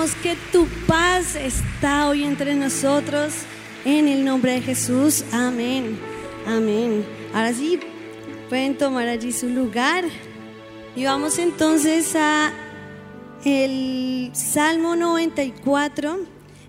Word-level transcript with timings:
sabemos 0.00 0.14
que 0.22 0.36
tu 0.50 0.66
paz 0.86 1.34
está 1.34 2.08
hoy 2.08 2.24
entre 2.24 2.54
nosotros. 2.54 3.34
En 3.84 4.08
el 4.08 4.24
nombre 4.24 4.52
de 4.52 4.62
Jesús, 4.62 5.24
amén. 5.32 5.98
Amén. 6.46 7.04
Ahora 7.34 7.52
sí, 7.52 7.78
pueden 8.48 8.78
tomar 8.78 9.08
allí 9.08 9.32
su 9.32 9.48
lugar. 9.48 10.04
Y 10.96 11.04
vamos 11.04 11.38
entonces 11.38 12.14
a 12.16 12.52
el 13.44 14.30
Salmo 14.32 14.96
94 14.96 16.18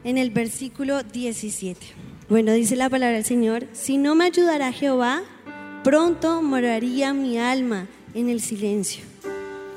en 0.04 0.18
el 0.18 0.32
versículo 0.32 1.04
17. 1.04 1.80
Bueno, 2.28 2.54
dice 2.54 2.76
la 2.76 2.90
palabra 2.90 3.16
del 3.16 3.26
Señor, 3.26 3.68
si 3.72 3.98
no 3.98 4.16
me 4.16 4.26
ayudará 4.26 4.74
Jehová, 4.74 5.22
pronto 5.84 6.42
moraría 6.42 7.14
mi 7.14 7.38
alma 7.38 7.88
en 8.14 8.30
el 8.30 8.42
silencio. 8.42 9.04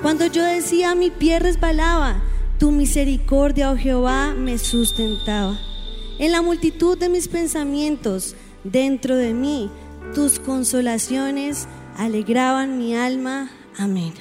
Cuando 0.02 0.26
yo 0.26 0.44
decía 0.44 0.94
mi 0.94 1.10
pie 1.10 1.38
resbalaba, 1.38 2.20
tu 2.64 2.70
misericordia, 2.70 3.70
oh 3.70 3.76
Jehová, 3.76 4.32
me 4.32 4.56
sustentaba. 4.56 5.60
En 6.18 6.32
la 6.32 6.40
multitud 6.40 6.96
de 6.96 7.10
mis 7.10 7.28
pensamientos, 7.28 8.34
dentro 8.64 9.16
de 9.16 9.34
mí, 9.34 9.70
tus 10.14 10.38
consolaciones 10.38 11.68
alegraban 11.98 12.78
mi 12.78 12.96
alma. 12.96 13.50
Amén. 13.76 14.14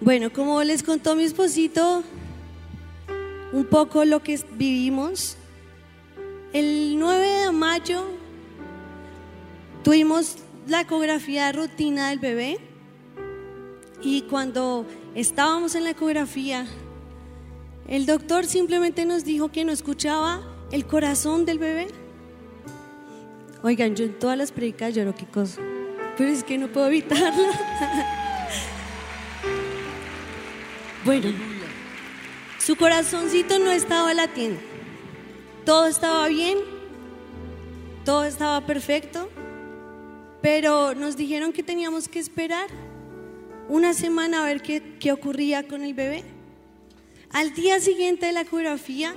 Bueno, 0.00 0.32
como 0.32 0.60
les 0.64 0.82
contó 0.82 1.14
mi 1.14 1.22
esposito, 1.22 2.02
un 3.52 3.64
poco 3.64 4.04
lo 4.04 4.20
que 4.20 4.40
vivimos, 4.56 5.36
el 6.52 6.98
9 6.98 7.24
de 7.24 7.52
mayo 7.52 8.04
tuvimos 9.84 10.38
la 10.66 10.80
ecografía 10.80 11.52
rutina 11.52 12.10
del 12.10 12.18
bebé 12.18 12.58
y 14.02 14.22
cuando 14.22 14.86
estábamos 15.14 15.74
en 15.74 15.84
la 15.84 15.90
ecografía, 15.90 16.66
el 17.88 18.06
doctor 18.06 18.46
simplemente 18.46 19.04
nos 19.04 19.24
dijo 19.24 19.52
que 19.52 19.64
no 19.64 19.72
escuchaba 19.72 20.40
el 20.70 20.86
corazón 20.86 21.44
del 21.44 21.58
bebé. 21.58 21.88
Oigan, 23.62 23.94
yo 23.94 24.04
en 24.04 24.18
todas 24.18 24.36
las 24.36 24.52
predicas 24.52 24.94
lloro, 24.94 25.14
qué 25.14 25.26
cosa. 25.26 25.60
Pero 26.16 26.30
es 26.30 26.44
que 26.44 26.58
no 26.58 26.68
puedo 26.68 26.86
evitarlo. 26.86 27.44
bueno, 31.04 31.30
su 32.58 32.76
corazoncito 32.76 33.58
no 33.58 33.70
estaba 33.70 34.14
latiendo. 34.14 34.60
Todo 35.64 35.86
estaba 35.86 36.28
bien, 36.28 36.58
todo 38.04 38.24
estaba 38.24 38.66
perfecto, 38.66 39.30
pero 40.42 40.94
nos 40.94 41.16
dijeron 41.16 41.52
que 41.52 41.62
teníamos 41.62 42.08
que 42.08 42.18
esperar 42.18 42.68
una 43.68 43.94
semana 43.94 44.42
a 44.42 44.46
ver 44.46 44.62
qué, 44.62 44.96
qué 44.98 45.12
ocurría 45.12 45.66
con 45.66 45.82
el 45.82 45.94
bebé. 45.94 46.24
Al 47.30 47.52
día 47.54 47.80
siguiente 47.80 48.26
de 48.26 48.32
la 48.32 48.42
ecografía, 48.42 49.14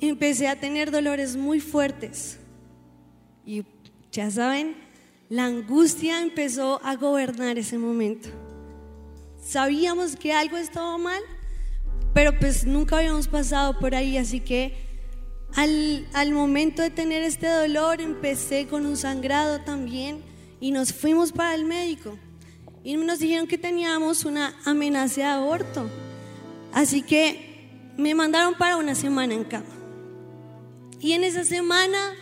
empecé 0.00 0.48
a 0.48 0.58
tener 0.58 0.90
dolores 0.90 1.36
muy 1.36 1.60
fuertes 1.60 2.38
y 3.44 3.64
ya 4.10 4.30
saben, 4.30 4.76
la 5.28 5.46
angustia 5.46 6.20
empezó 6.20 6.80
a 6.84 6.96
gobernar 6.96 7.56
ese 7.58 7.78
momento. 7.78 8.28
Sabíamos 9.42 10.16
que 10.16 10.32
algo 10.32 10.56
estaba 10.56 10.98
mal, 10.98 11.22
pero 12.12 12.38
pues 12.38 12.66
nunca 12.66 12.98
habíamos 12.98 13.28
pasado 13.28 13.78
por 13.78 13.94
ahí, 13.94 14.18
así 14.18 14.40
que 14.40 14.74
al, 15.54 16.06
al, 16.12 16.32
momento 16.32 16.82
de 16.82 16.90
tener 16.90 17.22
este 17.22 17.46
dolor 17.46 18.00
empecé 18.00 18.66
con 18.66 18.86
un 18.86 18.96
sangrado 18.96 19.60
también 19.60 20.22
y 20.60 20.70
nos 20.70 20.92
fuimos 20.92 21.32
para 21.32 21.54
el 21.54 21.64
médico 21.64 22.18
y 22.84 22.96
nos 22.96 23.18
dijeron 23.18 23.46
que 23.46 23.58
teníamos 23.58 24.24
una 24.24 24.54
amenaza 24.64 25.20
de 25.20 25.26
aborto. 25.26 25.88
Así 26.72 27.02
que 27.02 27.92
me 27.96 28.14
mandaron 28.14 28.54
para 28.54 28.76
una 28.76 28.94
semana 28.94 29.34
en 29.34 29.44
cama. 29.44 29.66
Y 31.00 31.12
en 31.12 31.24
esa 31.24 31.44
semana 31.44 32.14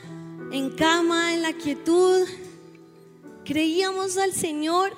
en 0.51 0.71
cama, 0.71 1.35
en 1.35 1.43
la 1.43 1.53
quietud. 1.53 2.27
Creíamos 3.45 4.17
al 4.17 4.33
Señor 4.33 4.93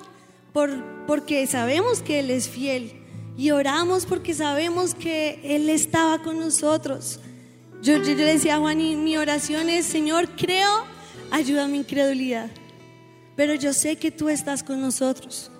por, 0.51 0.71
porque 1.05 1.45
sabemos 1.47 2.01
que 2.01 2.19
Él 2.19 2.31
es 2.31 2.49
fiel 2.49 2.93
y 3.37 3.51
oramos 3.51 4.05
porque 4.05 4.33
sabemos 4.33 4.93
que 4.93 5.39
Él 5.43 5.69
estaba 5.69 6.21
con 6.21 6.39
nosotros. 6.39 7.19
Yo, 7.81 7.97
yo, 7.97 8.15
le 8.15 8.25
decía 8.25 8.55
a 8.55 8.59
Juan, 8.59 8.79
y 8.79 8.95
mi 8.95 9.17
oración 9.17 9.69
es, 9.69 9.85
Señor, 9.85 10.29
creo, 10.37 10.85
ayuda 11.31 11.65
a 11.65 11.67
mi 11.67 11.79
incredulidad, 11.79 12.49
pero 13.35 13.55
yo 13.55 13.73
sé 13.73 13.97
que 13.97 14.09
tú 14.09 14.29
estás 14.29 14.63
con 14.63 14.79
nosotros. 14.79 15.51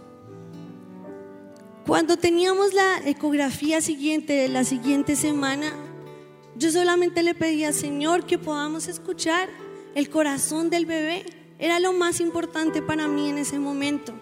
Cuando 1.86 2.16
teníamos 2.16 2.74
la 2.74 3.02
ecografía 3.06 3.82
siguiente, 3.82 4.48
la 4.48 4.64
siguiente 4.64 5.18
semana, 5.18 5.74
yo 6.56 6.72
solamente 6.72 7.24
le 7.24 7.36
pedía, 7.36 7.74
Señor, 7.74 8.26
que 8.26 8.38
podamos 8.38 8.88
escuchar 8.88 9.50
el 9.94 10.10
corazón 10.10 10.70
del 10.70 10.86
bebé 10.86 11.26
era 11.60 11.82
lo 11.82 11.92
más 11.92 12.22
importante 12.22 12.82
para 12.82 13.10
mí 13.10 13.30
en 13.30 13.38
ese 13.38 13.60
momento. 13.60 14.14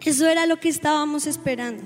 Eso 0.00 0.26
era 0.26 0.46
lo 0.46 0.58
que 0.58 0.70
estábamos 0.70 1.26
esperando. 1.26 1.82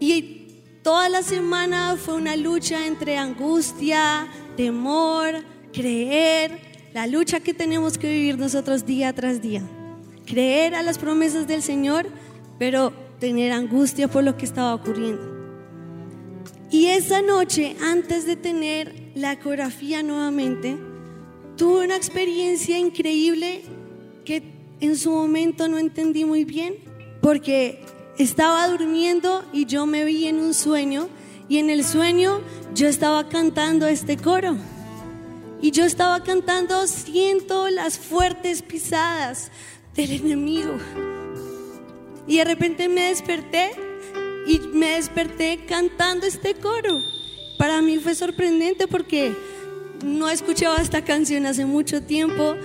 Y 0.00 0.62
toda 0.82 1.10
la 1.10 1.22
semana 1.22 1.96
fue 1.96 2.14
una 2.14 2.34
lucha 2.34 2.86
entre 2.86 3.18
angustia, 3.18 4.26
temor, 4.56 5.44
creer, 5.70 6.60
la 6.94 7.06
lucha 7.06 7.40
que 7.40 7.52
tenemos 7.52 7.98
que 7.98 8.08
vivir 8.08 8.38
nosotros 8.38 8.86
día 8.86 9.12
tras 9.12 9.42
día. 9.42 9.62
Creer 10.24 10.74
a 10.74 10.82
las 10.82 10.96
promesas 10.96 11.46
del 11.46 11.62
Señor, 11.62 12.06
pero 12.58 13.05
tener 13.18 13.52
angustia 13.52 14.08
por 14.08 14.24
lo 14.24 14.36
que 14.36 14.44
estaba 14.44 14.74
ocurriendo. 14.74 15.36
Y 16.70 16.86
esa 16.86 17.22
noche, 17.22 17.76
antes 17.80 18.26
de 18.26 18.36
tener 18.36 18.94
la 19.14 19.32
ecografía 19.32 20.02
nuevamente, 20.02 20.76
tuve 21.56 21.84
una 21.84 21.96
experiencia 21.96 22.78
increíble 22.78 23.62
que 24.24 24.42
en 24.80 24.96
su 24.96 25.10
momento 25.10 25.68
no 25.68 25.78
entendí 25.78 26.24
muy 26.24 26.44
bien, 26.44 26.74
porque 27.22 27.82
estaba 28.18 28.68
durmiendo 28.68 29.44
y 29.52 29.66
yo 29.66 29.86
me 29.86 30.04
vi 30.04 30.26
en 30.26 30.40
un 30.40 30.54
sueño 30.54 31.08
y 31.48 31.58
en 31.58 31.70
el 31.70 31.84
sueño 31.84 32.40
yo 32.74 32.88
estaba 32.88 33.28
cantando 33.28 33.86
este 33.86 34.16
coro. 34.16 34.56
Y 35.62 35.70
yo 35.70 35.84
estaba 35.84 36.22
cantando, 36.22 36.86
siento 36.86 37.68
las 37.70 37.98
fuertes 37.98 38.60
pisadas 38.62 39.50
del 39.94 40.12
enemigo. 40.12 40.72
Y 42.26 42.38
de 42.38 42.44
repente 42.44 42.88
me 42.88 43.08
desperté 43.08 43.70
y 44.46 44.60
me 44.72 44.96
desperté 44.96 45.64
cantando 45.66 46.26
este 46.26 46.54
coro. 46.54 47.00
Para 47.58 47.82
mí 47.82 47.98
fue 47.98 48.14
sorprendente 48.14 48.86
porque 48.86 49.34
no 50.04 50.28
escuchaba 50.28 50.76
esta 50.76 51.04
canción 51.04 51.46
hace 51.46 51.64
mucho 51.64 52.02
tiempo, 52.02 52.56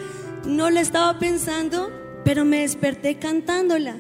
no 0.46 0.70
la 0.70 0.82
estaba 0.82 1.18
pensando, 1.18 1.92
pero 2.26 2.46
me 2.46 2.62
desperté 2.62 3.16
cantándola. 3.16 3.98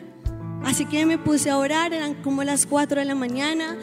Así 0.63 0.85
que 0.85 1.05
me 1.05 1.17
puse 1.17 1.49
a 1.49 1.57
orar, 1.57 1.93
eran 1.93 2.15
como 2.15 2.43
las 2.43 2.65
4 2.65 2.99
de 2.99 3.05
la 3.05 3.15
mañana, 3.15 3.77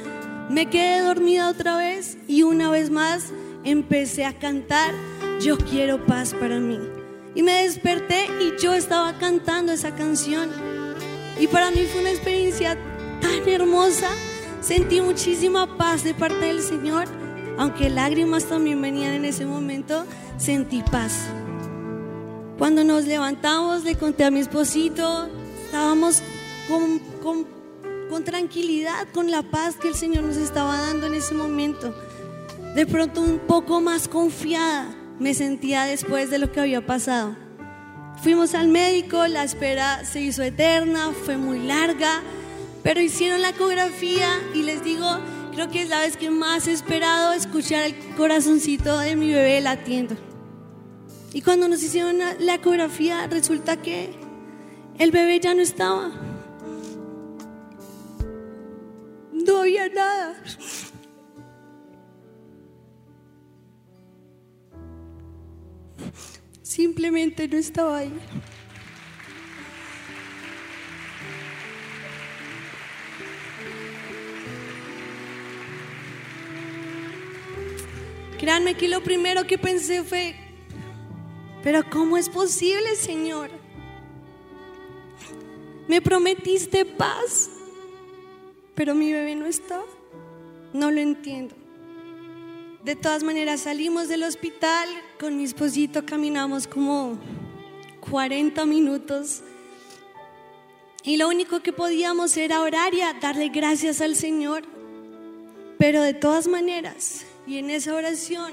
me 0.49 0.67
quedé 0.67 1.01
dormida 1.01 1.49
otra 1.49 1.77
vez 1.77 2.19
y 2.29 2.43
una 2.43 2.71
vez 2.71 2.91
más 2.91 3.33
empecé 3.65 4.25
a 4.25 4.39
cantar, 4.39 4.95
yo 5.41 5.59
quiero 5.59 6.07
paz 6.07 6.35
para 6.35 6.59
mí. 6.59 6.79
Y 7.35 7.43
me 7.43 7.63
desperté 7.63 8.27
y 8.41 8.61
yo 8.61 8.75
estaba 8.75 9.19
cantando 9.19 9.73
esa 9.73 9.95
canción. 9.95 10.51
Y 11.39 11.47
para 11.47 11.71
mí 11.71 11.87
fue 11.91 12.01
una 12.01 12.11
experiencia 12.11 12.77
tan 13.21 13.49
hermosa, 13.49 14.11
sentí 14.61 15.01
muchísima 15.01 15.77
paz 15.77 16.05
de 16.05 16.15
parte 16.15 16.47
del 16.47 16.63
Señor 16.63 17.09
aunque 17.59 17.91
lágrimas 17.91 18.45
también 18.45 18.81
venían 18.81 19.13
en 19.15 19.25
ese 19.25 19.45
momento, 19.45 20.07
sentí 20.39 20.83
paz. 20.83 21.27
Cuando 22.57 22.85
nos 22.85 23.05
levantamos, 23.05 23.83
le 23.83 23.97
conté 23.97 24.25
a 24.25 24.31
mi 24.31 24.39
esposito, 24.39 25.29
estábamos 25.65 26.23
con, 26.69 27.01
con, 27.21 27.47
con 28.09 28.25
tranquilidad, 28.25 29.09
con 29.13 29.33
la 29.33 29.43
paz 29.43 29.75
que 29.75 29.89
el 29.89 29.95
Señor 29.95 30.23
nos 30.23 30.37
estaba 30.37 30.79
dando 30.79 31.09
en 31.09 31.15
ese 31.15 31.35
momento. 31.35 31.93
De 32.77 32.87
pronto 32.87 33.21
un 33.21 33.41
poco 33.41 33.81
más 33.81 34.07
confiada 34.07 34.95
me 35.19 35.35
sentía 35.35 35.83
después 35.83 36.31
de 36.31 36.39
lo 36.39 36.53
que 36.53 36.61
había 36.61 36.87
pasado. 36.87 37.37
Fuimos 38.23 38.55
al 38.55 38.69
médico, 38.69 39.27
la 39.27 39.45
espera 39.45 40.05
se 40.05 40.21
hizo 40.21 40.43
eterna, 40.43 41.13
fue 41.25 41.37
muy 41.37 41.61
larga, 41.61 42.23
pero 42.83 43.01
hicieron 43.01 43.43
la 43.43 43.51
ecografía 43.51 44.29
y 44.55 44.63
les 44.63 44.83
digo, 44.83 45.07
Creo 45.59 45.71
que 45.71 45.83
es 45.83 45.89
la 45.89 45.99
vez 45.99 46.17
que 46.17 46.31
más 46.31 46.69
he 46.69 46.73
esperado 46.73 47.33
escuchar 47.33 47.83
el 47.83 48.15
corazoncito 48.15 48.97
de 49.01 49.17
mi 49.17 49.33
bebé 49.33 49.61
latiendo. 49.61 50.15
Y 51.33 51.43
cuando 51.43 51.67
nos 51.67 51.83
hicieron 51.83 52.21
la 52.39 52.55
ecografía, 52.55 53.27
resulta 53.27 53.77
que 53.83 54.15
el 55.01 55.11
bebé 55.11 55.41
ya 55.41 55.55
no 55.55 55.63
estaba. 55.63 56.13
No 59.33 59.57
había 59.63 59.89
nada. 59.89 60.37
Simplemente 66.69 67.49
no 67.49 67.57
estaba 67.57 67.97
ahí. 67.97 68.13
Créanme 78.39 78.75
que 78.75 78.87
lo 78.87 79.03
primero 79.03 79.47
que 79.47 79.57
pensé 79.57 80.05
fue, 80.05 80.37
pero 81.63 81.89
¿cómo 81.89 82.19
es 82.19 82.29
posible, 82.29 82.97
Señor? 82.97 83.49
Me 85.89 86.03
prometiste 86.03 86.85
paz, 86.85 87.49
pero 88.75 88.95
mi 88.95 89.11
bebé 89.11 89.35
no 89.37 89.47
está. 89.47 89.81
No 90.75 90.91
lo 90.91 91.01
entiendo. 91.01 91.68
De 92.85 92.95
todas 92.95 93.23
maneras, 93.25 93.63
salimos 93.63 94.09
del 94.09 94.23
hospital, 94.23 94.89
con 95.19 95.37
mi 95.37 95.45
esposito 95.45 96.07
caminamos 96.07 96.67
como 96.67 97.19
40 98.01 98.65
minutos 98.67 99.43
y 101.03 101.17
lo 101.17 101.29
único 101.29 101.61
que 101.61 101.73
podíamos 101.73 102.37
era 102.37 102.61
orar 102.61 102.95
y 102.95 103.01
darle 103.21 103.49
gracias 103.49 104.01
al 104.01 104.15
Señor. 104.15 104.63
Pero 105.79 106.03
de 106.03 106.15
todas 106.15 106.49
maneras, 106.49 107.25
y 107.47 107.59
en 107.59 107.71
esa 107.71 107.95
oración, 107.95 108.53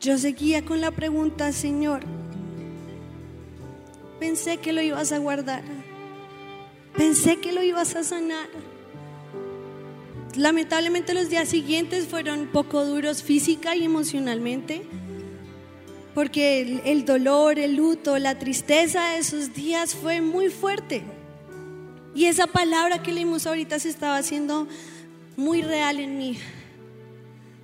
yo 0.00 0.16
seguía 0.16 0.64
con 0.64 0.80
la 0.80 0.90
pregunta, 0.90 1.52
Señor, 1.52 2.00
pensé 4.18 4.58
que 4.58 4.72
lo 4.72 4.80
ibas 4.80 5.12
a 5.12 5.18
guardar, 5.18 5.62
pensé 6.96 7.36
que 7.40 7.52
lo 7.52 7.62
ibas 7.62 7.94
a 7.94 8.04
sanar. 8.04 8.48
Lamentablemente 10.36 11.12
los 11.12 11.28
días 11.28 11.48
siguientes 11.48 12.06
fueron 12.06 12.46
poco 12.46 12.84
duros 12.84 13.22
física 13.22 13.74
y 13.74 13.84
emocionalmente, 13.84 14.82
porque 16.14 16.80
el, 16.84 17.04
dolor, 17.04 17.58
el 17.58 17.74
luto, 17.74 18.16
la 18.18 18.38
tristeza 18.38 19.10
de 19.10 19.18
esos 19.18 19.54
días 19.54 19.94
fue 19.94 20.20
muy 20.20 20.48
fuerte. 20.48 21.02
Y 22.14 22.26
esa 22.26 22.46
palabra 22.46 23.02
que 23.02 23.12
leímos 23.12 23.46
ahorita 23.46 23.78
se 23.80 23.88
estaba 23.88 24.16
haciendo 24.16 24.68
muy 25.36 25.62
real 25.62 25.98
en 25.98 26.18
mí. 26.18 26.38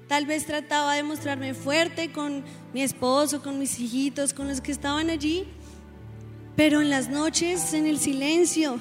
Tal 0.08 0.26
vez 0.26 0.46
trataba 0.46 0.94
de 0.94 1.02
mostrarme 1.02 1.54
fuerte 1.54 2.10
con 2.10 2.44
mi 2.72 2.82
esposo, 2.82 3.42
con 3.42 3.58
mis 3.58 3.78
hijitos, 3.78 4.32
con 4.32 4.48
los 4.48 4.60
que 4.60 4.72
estaban 4.72 5.10
allí, 5.10 5.44
pero 6.56 6.80
en 6.80 6.90
las 6.90 7.08
noches, 7.08 7.74
en 7.74 7.86
el 7.86 7.98
silencio, 7.98 8.78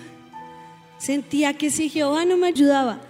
sentía 0.97 1.55
que 1.55 1.71
si 1.71 1.89
Jehová 1.89 2.25
no 2.25 2.38
me 2.38 2.47
ayudaba, 2.47 3.01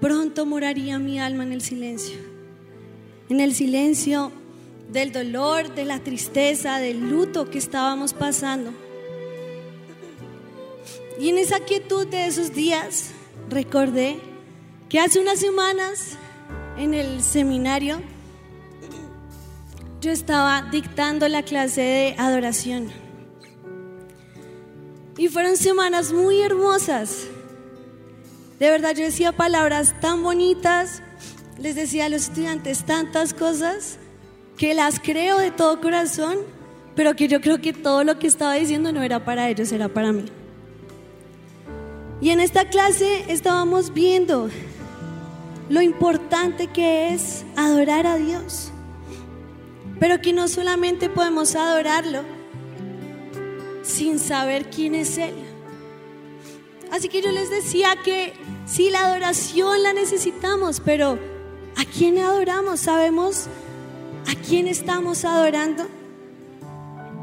pronto 0.00 0.46
moraría 0.46 0.98
mi 0.98 1.20
alma 1.20 1.44
en 1.44 1.52
el 1.52 1.62
silencio. 1.62 2.18
En 3.28 3.40
el 3.40 3.54
silencio 3.54 4.32
del 4.92 5.12
dolor, 5.12 5.74
de 5.74 5.84
la 5.84 5.98
tristeza, 6.00 6.78
del 6.78 7.10
luto 7.10 7.50
que 7.50 7.58
estábamos 7.58 8.12
pasando. 8.12 8.72
Y 11.18 11.30
en 11.30 11.38
esa 11.38 11.60
quietud 11.60 12.06
de 12.06 12.26
esos 12.26 12.54
días 12.54 13.10
recordé 13.48 14.18
que 14.88 15.00
hace 15.00 15.18
unas 15.18 15.40
semanas 15.40 16.16
en 16.76 16.94
el 16.94 17.22
seminario 17.22 18.00
yo 20.00 20.10
estaba 20.12 20.62
dictando 20.70 21.26
la 21.26 21.42
clase 21.42 21.80
de 21.80 22.14
adoración. 22.18 22.92
Y 25.18 25.28
fueron 25.28 25.56
semanas 25.56 26.12
muy 26.12 26.42
hermosas. 26.42 27.26
De 28.58 28.70
verdad 28.70 28.94
yo 28.94 29.04
decía 29.04 29.32
palabras 29.32 29.94
tan 30.00 30.22
bonitas, 30.22 31.02
les 31.58 31.74
decía 31.74 32.06
a 32.06 32.08
los 32.08 32.22
estudiantes 32.22 32.84
tantas 32.84 33.34
cosas 33.34 33.98
que 34.56 34.74
las 34.74 34.98
creo 34.98 35.38
de 35.38 35.50
todo 35.50 35.80
corazón, 35.80 36.38
pero 36.94 37.14
que 37.14 37.28
yo 37.28 37.42
creo 37.42 37.60
que 37.60 37.74
todo 37.74 38.02
lo 38.04 38.18
que 38.18 38.26
estaba 38.26 38.54
diciendo 38.54 38.92
no 38.92 39.02
era 39.02 39.24
para 39.24 39.50
ellos, 39.50 39.70
era 39.72 39.88
para 39.88 40.12
mí. 40.12 40.24
Y 42.20 42.30
en 42.30 42.40
esta 42.40 42.68
clase 42.68 43.24
estábamos 43.28 43.92
viendo 43.92 44.48
lo 45.68 45.82
importante 45.82 46.68
que 46.68 47.12
es 47.12 47.44
adorar 47.56 48.06
a 48.06 48.16
Dios. 48.16 48.72
Pero 50.00 50.20
que 50.20 50.32
no 50.32 50.48
solamente 50.48 51.10
podemos 51.10 51.54
adorarlo 51.54 52.22
sin 53.82 54.18
saber 54.18 54.70
quién 54.70 54.94
es 54.94 55.18
Él. 55.18 55.34
Así 56.96 57.10
que 57.10 57.20
yo 57.20 57.30
les 57.30 57.50
decía 57.50 57.94
que 58.02 58.32
sí, 58.64 58.88
la 58.88 59.00
adoración 59.00 59.82
la 59.82 59.92
necesitamos, 59.92 60.80
pero 60.82 61.18
¿a 61.76 61.84
quién 61.84 62.16
adoramos? 62.16 62.80
¿Sabemos 62.80 63.48
a 64.26 64.34
quién 64.34 64.66
estamos 64.66 65.26
adorando? 65.26 65.86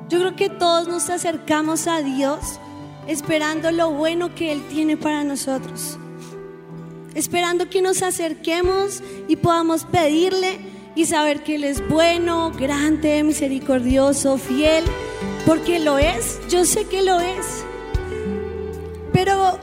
Yo 0.10 0.20
creo 0.20 0.36
que 0.36 0.50
todos 0.50 0.88
nos 0.88 1.10
acercamos 1.10 1.88
a 1.88 2.04
Dios 2.04 2.60
esperando 3.08 3.72
lo 3.72 3.90
bueno 3.90 4.36
que 4.36 4.52
Él 4.52 4.62
tiene 4.70 4.96
para 4.96 5.24
nosotros. 5.24 5.98
Esperando 7.16 7.68
que 7.68 7.82
nos 7.82 8.04
acerquemos 8.04 9.02
y 9.28 9.38
podamos 9.38 9.86
pedirle 9.86 10.60
y 10.94 11.08
saber 11.08 11.42
que 11.42 11.56
Él 11.56 11.64
es 11.64 11.88
bueno, 11.90 12.52
grande, 12.52 13.24
misericordioso, 13.24 14.38
fiel, 14.38 14.84
porque 15.48 15.80
lo 15.80 15.98
es, 15.98 16.40
yo 16.48 16.64
sé 16.64 16.86
que 16.86 17.02
lo 17.02 17.20
es. 17.20 17.66
Pero 19.14 19.60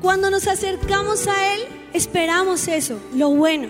cuando 0.00 0.30
nos 0.30 0.46
acercamos 0.46 1.26
a 1.26 1.54
Él, 1.54 1.62
esperamos 1.92 2.68
eso, 2.68 3.00
lo 3.14 3.30
bueno. 3.30 3.68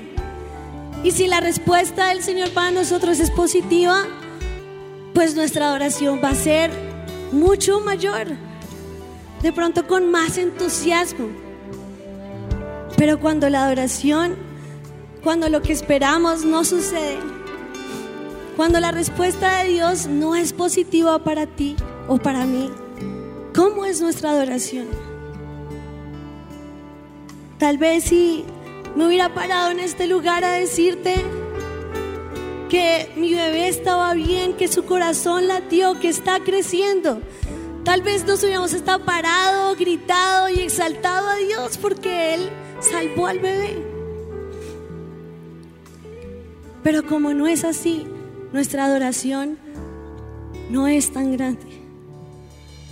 Y 1.04 1.12
si 1.12 1.26
la 1.26 1.40
respuesta 1.40 2.08
del 2.08 2.22
Señor 2.22 2.50
para 2.50 2.70
nosotros 2.70 3.18
es 3.20 3.30
positiva, 3.30 4.04
pues 5.14 5.34
nuestra 5.34 5.68
adoración 5.68 6.20
va 6.22 6.30
a 6.30 6.34
ser 6.34 6.70
mucho 7.32 7.80
mayor 7.80 8.28
de 9.42 9.52
pronto 9.52 9.86
con 9.86 10.10
más 10.10 10.38
entusiasmo. 10.38 11.26
Pero 12.96 13.18
cuando 13.18 13.50
la 13.50 13.64
adoración, 13.64 14.36
cuando 15.24 15.48
lo 15.48 15.60
que 15.62 15.72
esperamos 15.72 16.44
no 16.44 16.64
sucede, 16.64 17.18
cuando 18.56 18.78
la 18.80 18.92
respuesta 18.92 19.62
de 19.62 19.70
Dios 19.70 20.06
no 20.06 20.36
es 20.36 20.52
positiva 20.52 21.18
para 21.24 21.46
ti 21.46 21.74
o 22.06 22.18
para 22.18 22.44
mí, 22.44 22.70
¿cómo 23.54 23.84
es 23.84 24.00
nuestra 24.00 24.30
adoración? 24.30 24.86
Tal 27.62 27.78
vez 27.78 28.02
si 28.02 28.44
me 28.96 29.06
hubiera 29.06 29.32
parado 29.34 29.70
en 29.70 29.78
este 29.78 30.08
lugar 30.08 30.42
a 30.42 30.50
decirte 30.50 31.14
que 32.68 33.08
mi 33.14 33.32
bebé 33.34 33.68
estaba 33.68 34.14
bien, 34.14 34.54
que 34.54 34.66
su 34.66 34.84
corazón 34.84 35.46
latió, 35.46 36.00
que 36.00 36.08
está 36.08 36.40
creciendo, 36.40 37.20
Tal 37.84 38.02
vez 38.02 38.26
nos 38.26 38.42
hubiéramos 38.42 38.72
estado 38.72 39.04
parado, 39.04 39.76
gritado 39.76 40.48
y 40.48 40.58
exaltado 40.58 41.28
a 41.28 41.36
Dios 41.36 41.78
porque 41.78 42.34
Él 42.34 42.50
salvó 42.80 43.28
al 43.28 43.38
bebé. 43.38 43.80
Pero 46.82 47.06
como 47.06 47.32
no 47.32 47.46
es 47.46 47.62
así, 47.62 48.08
nuestra 48.52 48.86
adoración 48.86 49.56
no 50.68 50.88
es 50.88 51.12
tan 51.12 51.30
grande. 51.30 51.80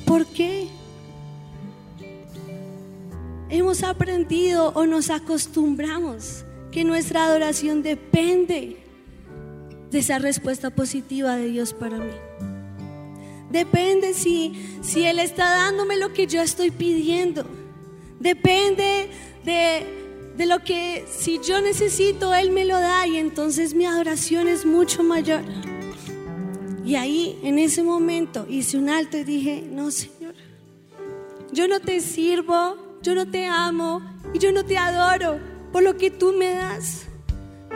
¿Por 0.07 0.27
qué? 0.27 0.69
Hemos 3.51 3.83
aprendido 3.83 4.69
o 4.75 4.87
nos 4.87 5.11
acostumbramos 5.11 6.45
que 6.71 6.85
nuestra 6.85 7.25
adoración 7.25 7.83
depende 7.83 8.77
de 9.91 9.99
esa 9.99 10.21
respuesta 10.21 10.71
positiva 10.71 11.37
de 11.37 11.49
Dios 11.49 11.75
para 11.75 11.99
mí. 11.99 12.13
Depende 13.51 14.15
si, 14.15 14.79
si 14.83 15.05
Él 15.05 15.19
está 15.19 15.51
dándome 15.51 15.97
lo 15.97 16.13
que 16.13 16.29
yo 16.29 16.41
estoy 16.41 16.71
pidiendo. 16.71 17.45
Depende 18.21 19.11
de, 19.45 19.85
de 20.37 20.47
lo 20.47 20.63
que 20.63 21.05
si 21.11 21.41
yo 21.41 21.61
necesito, 21.61 22.33
Él 22.33 22.53
me 22.53 22.65
lo 22.65 22.79
da 22.79 23.09
y 23.09 23.17
entonces 23.17 23.75
mi 23.75 23.85
adoración 23.85 24.47
es 24.47 24.65
mucho 24.65 25.03
mayor. 25.03 25.43
Y 26.85 26.95
ahí, 26.95 27.39
en 27.43 27.59
ese 27.59 27.83
momento, 27.83 28.47
hice 28.49 28.79
un 28.79 28.89
alto 28.89 29.19
y 29.19 29.25
dije, 29.25 29.65
no, 29.69 29.91
Señor, 29.91 30.35
yo 31.53 31.67
no 31.67 31.81
te 31.81 32.01
sirvo, 32.01 32.90
yo 33.03 33.15
no 33.15 33.27
te 33.27 33.47
amo 33.47 34.03
y 34.35 34.39
yo 34.39 34.53
no 34.53 34.65
te 34.65 34.77
adoro 34.77 35.39
por 35.73 35.83
lo 35.83 35.97
que 35.97 36.11
tú 36.11 36.33
me 36.33 36.55
das. 36.55 37.07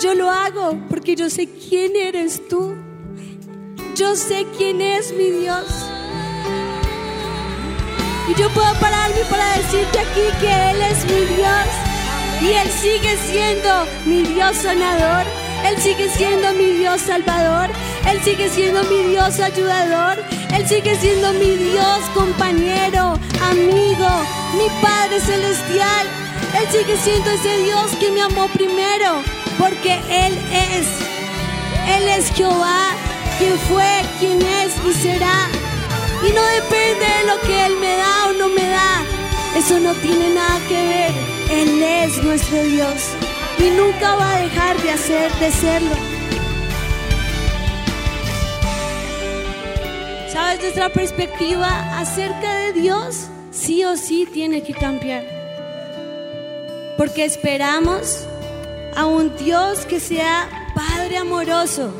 Yo 0.00 0.14
lo 0.14 0.30
hago 0.30 0.78
porque 0.90 1.16
yo 1.16 1.30
sé 1.30 1.48
quién 1.48 1.96
eres 1.96 2.46
tú. 2.48 2.74
Yo 3.94 4.16
sé 4.16 4.46
quién 4.58 4.80
es 4.80 5.12
mi 5.12 5.30
Dios. 5.30 5.64
Y 8.28 8.34
yo 8.40 8.50
puedo 8.50 8.72
pararme 8.80 9.20
para 9.30 9.56
decirte 9.56 9.98
aquí 9.98 10.20
que 10.40 10.70
Él 10.70 10.82
es 10.82 11.04
mi 11.04 11.36
Dios. 11.36 11.68
Y 12.42 12.48
Él 12.48 12.68
sigue 12.68 13.16
siendo 13.16 13.70
mi 14.04 14.22
Dios 14.22 14.56
sanador. 14.56 15.24
Él 15.64 15.78
sigue 15.78 16.08
siendo 16.10 16.52
mi 16.52 16.72
Dios 16.72 17.00
salvador. 17.00 17.70
Él 18.08 18.20
sigue 18.22 18.48
siendo 18.48 18.82
mi 18.84 19.02
Dios 19.10 19.40
ayudador. 19.40 20.22
Él 20.54 20.68
sigue 20.68 20.96
siendo 20.96 21.32
mi 21.34 21.56
Dios 21.56 22.00
compañero, 22.14 23.18
amigo, 23.50 24.08
mi 24.56 24.68
Padre 24.82 25.20
celestial. 25.20 26.06
Él 26.58 26.66
sigue 26.70 26.96
siendo 26.96 27.30
ese 27.30 27.58
Dios 27.64 27.90
que 27.98 28.10
me 28.10 28.22
amó 28.22 28.48
primero. 28.48 29.22
Porque 29.58 29.94
Él 30.08 30.38
es. 30.52 30.86
Él 31.96 32.08
es 32.08 32.30
Jehová 32.34 32.90
quién 33.38 33.58
fue, 33.68 34.02
quién 34.18 34.40
es 34.40 34.72
y 34.88 34.92
será. 35.02 35.48
Y 36.26 36.32
no 36.32 36.42
depende 36.60 37.04
de 37.04 37.26
lo 37.26 37.40
que 37.42 37.66
Él 37.66 37.76
me 37.80 37.96
da 37.96 38.28
o 38.28 38.32
no 38.32 38.48
me 38.48 38.66
da. 38.68 39.02
Eso 39.56 39.78
no 39.78 39.92
tiene 39.94 40.30
nada 40.30 40.58
que 40.68 40.88
ver. 40.88 41.12
Él 41.50 41.82
es 41.82 42.22
nuestro 42.22 42.62
Dios 42.62 43.10
y 43.58 43.70
nunca 43.70 44.14
va 44.14 44.36
a 44.36 44.40
dejar 44.40 44.80
de 44.82 44.90
hacer 44.92 45.32
de 45.34 45.50
serlo. 45.50 46.13
¿Sabes? 50.34 50.62
Nuestra 50.62 50.88
perspectiva 50.88 52.00
acerca 52.00 52.56
de 52.56 52.72
Dios 52.72 53.28
sí 53.52 53.84
o 53.84 53.96
sí 53.96 54.26
tiene 54.32 54.64
que 54.64 54.74
cambiar. 54.74 55.24
Porque 56.98 57.24
esperamos 57.24 58.26
a 58.96 59.06
un 59.06 59.36
Dios 59.36 59.86
que 59.86 60.00
sea 60.00 60.72
Padre 60.74 61.18
amoroso. 61.18 61.94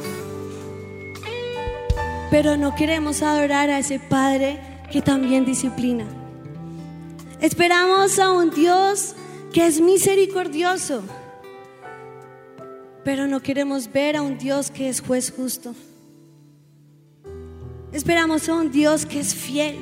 Pero 2.32 2.56
no 2.56 2.74
queremos 2.74 3.22
adorar 3.22 3.70
a 3.70 3.78
ese 3.78 4.00
Padre 4.00 4.58
que 4.90 5.00
también 5.00 5.44
disciplina. 5.44 6.04
Esperamos 7.40 8.18
a 8.18 8.32
un 8.32 8.50
Dios 8.50 9.14
que 9.52 9.64
es 9.64 9.80
misericordioso. 9.80 11.04
Pero 13.04 13.28
no 13.28 13.40
queremos 13.40 13.92
ver 13.92 14.16
a 14.16 14.22
un 14.22 14.38
Dios 14.38 14.72
que 14.72 14.88
es 14.88 15.00
juez 15.00 15.32
justo. 15.36 15.72
Esperamos 17.94 18.48
a 18.48 18.54
un 18.54 18.72
Dios 18.72 19.06
que 19.06 19.20
es 19.20 19.36
fiel. 19.36 19.76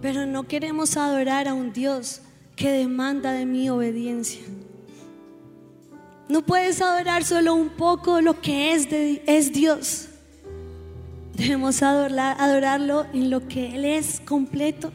Pero 0.00 0.26
no 0.26 0.44
queremos 0.46 0.96
adorar 0.96 1.48
a 1.48 1.54
un 1.54 1.72
Dios 1.72 2.20
que 2.54 2.70
demanda 2.70 3.32
de 3.32 3.44
mí 3.44 3.68
obediencia. 3.68 4.42
No 6.28 6.42
puedes 6.42 6.80
adorar 6.80 7.24
solo 7.24 7.56
un 7.56 7.70
poco 7.70 8.20
lo 8.20 8.40
que 8.40 8.74
es, 8.74 8.86
es 9.26 9.52
Dios. 9.52 10.06
Debemos 11.34 11.82
adorarlo 11.82 13.06
en 13.12 13.28
lo 13.28 13.48
que 13.48 13.74
Él 13.74 13.84
es 13.84 14.20
completo. 14.20 14.92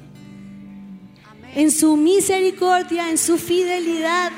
En 1.54 1.70
su 1.70 1.98
misericordia, 1.98 3.10
en 3.10 3.18
su 3.18 3.38
fidelidad, 3.38 4.32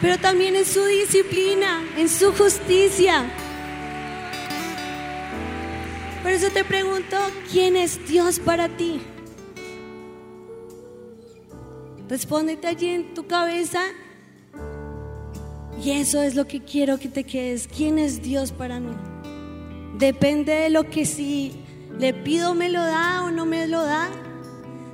pero 0.00 0.16
también 0.16 0.56
en 0.56 0.64
su 0.64 0.82
disciplina, 0.86 1.82
en 1.98 2.08
su 2.08 2.32
justicia. 2.32 3.26
Por 6.22 6.32
eso 6.32 6.48
te 6.50 6.64
pregunto, 6.64 7.16
¿quién 7.50 7.76
es 7.76 8.06
Dios 8.08 8.40
para 8.40 8.68
ti? 8.68 9.00
Respóndete 12.08 12.66
allí 12.66 12.88
en 12.88 13.14
tu 13.14 13.26
cabeza 13.26 13.82
y 15.82 15.90
eso 15.92 16.22
es 16.22 16.34
lo 16.34 16.46
que 16.46 16.60
quiero 16.60 16.98
que 16.98 17.08
te 17.08 17.24
quedes. 17.24 17.68
¿Quién 17.68 17.98
es 17.98 18.20
Dios 18.22 18.50
para 18.50 18.80
mí? 18.80 18.92
Depende 19.98 20.52
de 20.52 20.70
lo 20.70 20.88
que 20.90 21.06
si 21.06 21.52
le 21.98 22.14
pido 22.14 22.54
me 22.54 22.68
lo 22.68 22.82
da 22.82 23.24
o 23.24 23.30
no 23.30 23.46
me 23.46 23.66
lo 23.66 23.84
da. 23.84 24.08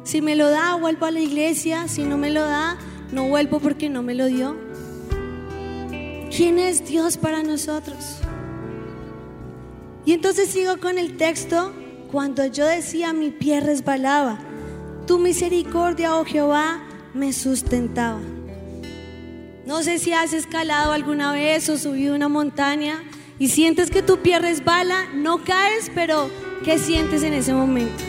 Si 0.03 0.21
me 0.21 0.35
lo 0.35 0.51
da, 0.51 0.75
vuelvo 0.75 1.07
a 1.07 1.11
la 1.11 1.21
iglesia. 1.21 1.89
Si 1.89 2.03
no 2.05 2.19
me 2.19 2.31
lo 2.31 2.43
da, 2.43 2.77
no 3.13 3.29
vuelvo 3.29 3.61
porque 3.61 3.89
no 3.89 4.03
me 4.03 4.15
lo 4.15 4.27
dio. 4.27 4.57
¿Quién 6.35 6.59
es 6.59 6.87
Dios 6.87 7.17
para 7.17 7.43
nosotros? 7.43 8.24
Y 10.05 10.13
entonces 10.13 10.49
sigo 10.49 10.79
con 10.79 10.99
el 10.99 11.17
texto. 11.17 11.73
Cuando 12.11 12.47
yo 12.47 12.67
decía 12.67 13.13
mi 13.13 13.31
pie 13.31 13.61
resbalaba, 13.61 14.39
tu 15.07 15.19
misericordia, 15.19 16.17
oh 16.17 16.25
Jehová, 16.25 16.83
me 17.13 17.33
sustentaba. 17.33 18.21
No 19.67 19.83
sé 19.83 19.99
si 19.99 20.13
has 20.13 20.33
escalado 20.33 20.93
alguna 20.93 21.33
vez 21.33 21.69
o 21.69 21.79
subido 21.79 22.15
una 22.15 22.29
montaña 22.29 23.03
y 23.39 23.49
sientes 23.49 23.91
que 23.91 24.03
tu 24.03 24.19
pie 24.19 24.39
resbala, 24.39 25.07
no 25.15 25.43
caes, 25.43 25.91
pero 25.95 26.31
¿qué 26.65 26.79
sientes 26.79 27.23
en 27.23 27.33
ese 27.33 27.55
momento? 27.55 28.05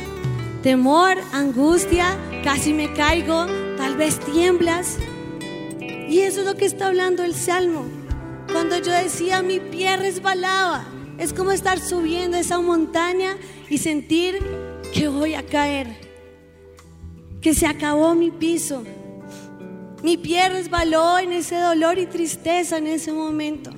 Temor, 0.62 1.18
angustia, 1.32 2.18
casi 2.44 2.74
me 2.74 2.94
caigo, 2.94 3.46
tal 3.78 3.96
vez 3.96 4.20
tiemblas. 4.20 4.98
Y 5.80 6.20
eso 6.20 6.42
es 6.42 6.46
lo 6.46 6.56
que 6.56 6.66
está 6.66 6.88
hablando 6.88 7.24
el 7.24 7.34
Salmo. 7.34 7.86
Cuando 8.52 8.78
yo 8.78 8.92
decía 8.92 9.42
mi 9.42 9.60
pie 9.60 9.98
resbalaba, 9.98 10.86
es 11.18 11.34
como 11.34 11.52
estar 11.52 11.80
subiendo 11.80 12.38
esa 12.38 12.60
montaña 12.60 13.38
y 13.70 13.78
sentir 13.78 14.40
que 14.94 15.08
voy 15.08 15.34
a 15.36 15.46
caer, 15.46 15.88
que 17.42 17.54
se 17.54 17.68
acabó 17.68 18.16
mi 18.16 18.32
piso, 18.32 18.84
mi 20.04 20.18
pie 20.18 20.50
resbaló 20.50 21.18
en 21.18 21.32
ese 21.32 21.56
dolor 21.56 21.98
y 21.98 22.06
tristeza 22.06 22.78
en 22.78 22.88
ese 22.88 23.12
momento. 23.12 23.72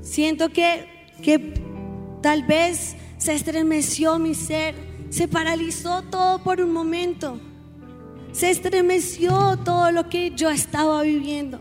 Siento 0.00 0.48
que, 0.48 0.86
que 1.22 1.60
tal 2.22 2.44
vez 2.44 2.96
se 3.18 3.34
estremeció 3.34 4.18
mi 4.18 4.34
ser, 4.34 4.74
se 5.10 5.28
paralizó 5.28 6.02
todo 6.02 6.42
por 6.42 6.60
un 6.60 6.72
momento, 6.72 7.38
se 8.32 8.50
estremeció 8.50 9.58
todo 9.64 9.90
lo 9.90 10.08
que 10.08 10.30
yo 10.30 10.48
estaba 10.48 11.02
viviendo. 11.02 11.60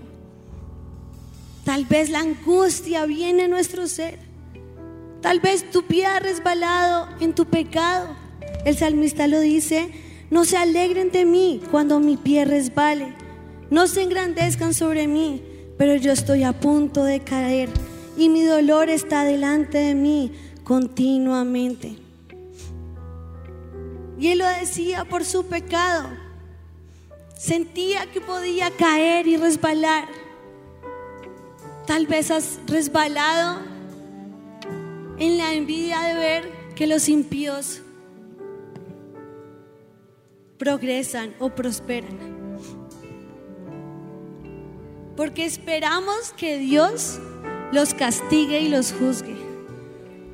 Tal 1.66 1.86
vez 1.86 2.12
la 2.12 2.20
angustia 2.20 3.06
viene 3.08 3.46
en 3.46 3.52
nuestro 3.52 3.88
ser. 3.88 4.20
Tal 5.22 5.40
vez 5.40 5.70
tu 5.72 5.84
pie 5.84 6.06
ha 6.06 6.20
resbalado 6.20 7.10
en 7.20 7.34
tu 7.34 7.46
pecado. 7.46 8.16
El 8.64 8.78
salmista 8.78 9.28
lo 9.28 9.40
dice, 9.40 9.92
no 10.30 10.46
se 10.46 10.58
alegren 10.58 11.12
de 11.12 11.26
mí 11.26 11.62
cuando 11.72 12.00
mi 12.00 12.18
pie 12.18 12.46
resbale. 12.46 13.16
No 13.72 13.88
se 13.88 14.04
engrandezcan 14.04 14.76
sobre 14.76 15.08
mí, 15.08 15.42
pero 15.76 15.96
yo 15.96 16.12
estoy 16.12 16.44
a 16.44 16.54
punto 16.54 17.04
de 17.04 17.22
caer 17.22 17.70
y 18.16 18.30
mi 18.30 18.44
dolor 18.44 18.90
está 18.90 19.24
delante 19.24 19.80
de 19.80 19.96
mí 19.96 20.32
continuamente. 20.64 21.96
Y 24.20 24.28
él 24.28 24.38
lo 24.38 24.48
decía 24.48 25.04
por 25.06 25.26
su 25.26 25.48
pecado. 25.48 26.10
Sentía 27.38 28.06
que 28.12 28.22
podía 28.22 28.70
caer 28.70 29.28
y 29.28 29.38
resbalar. 29.38 30.08
Tal 31.88 32.08
vez 32.08 32.32
has 32.32 32.60
resbalado 32.66 33.60
en 35.20 35.38
la 35.38 35.54
envidia 35.54 36.02
de 36.02 36.14
ver 36.16 36.52
que 36.76 36.88
los 36.88 37.08
impíos 37.10 37.82
progresan 40.58 41.36
o 41.40 41.50
prosperan. 41.50 42.36
Porque 45.16 45.46
esperamos 45.46 46.34
que 46.36 46.58
Dios 46.58 47.20
los 47.72 47.94
castigue 47.94 48.62
y 48.62 48.70
los 48.70 48.92
juzgue. 48.92 49.36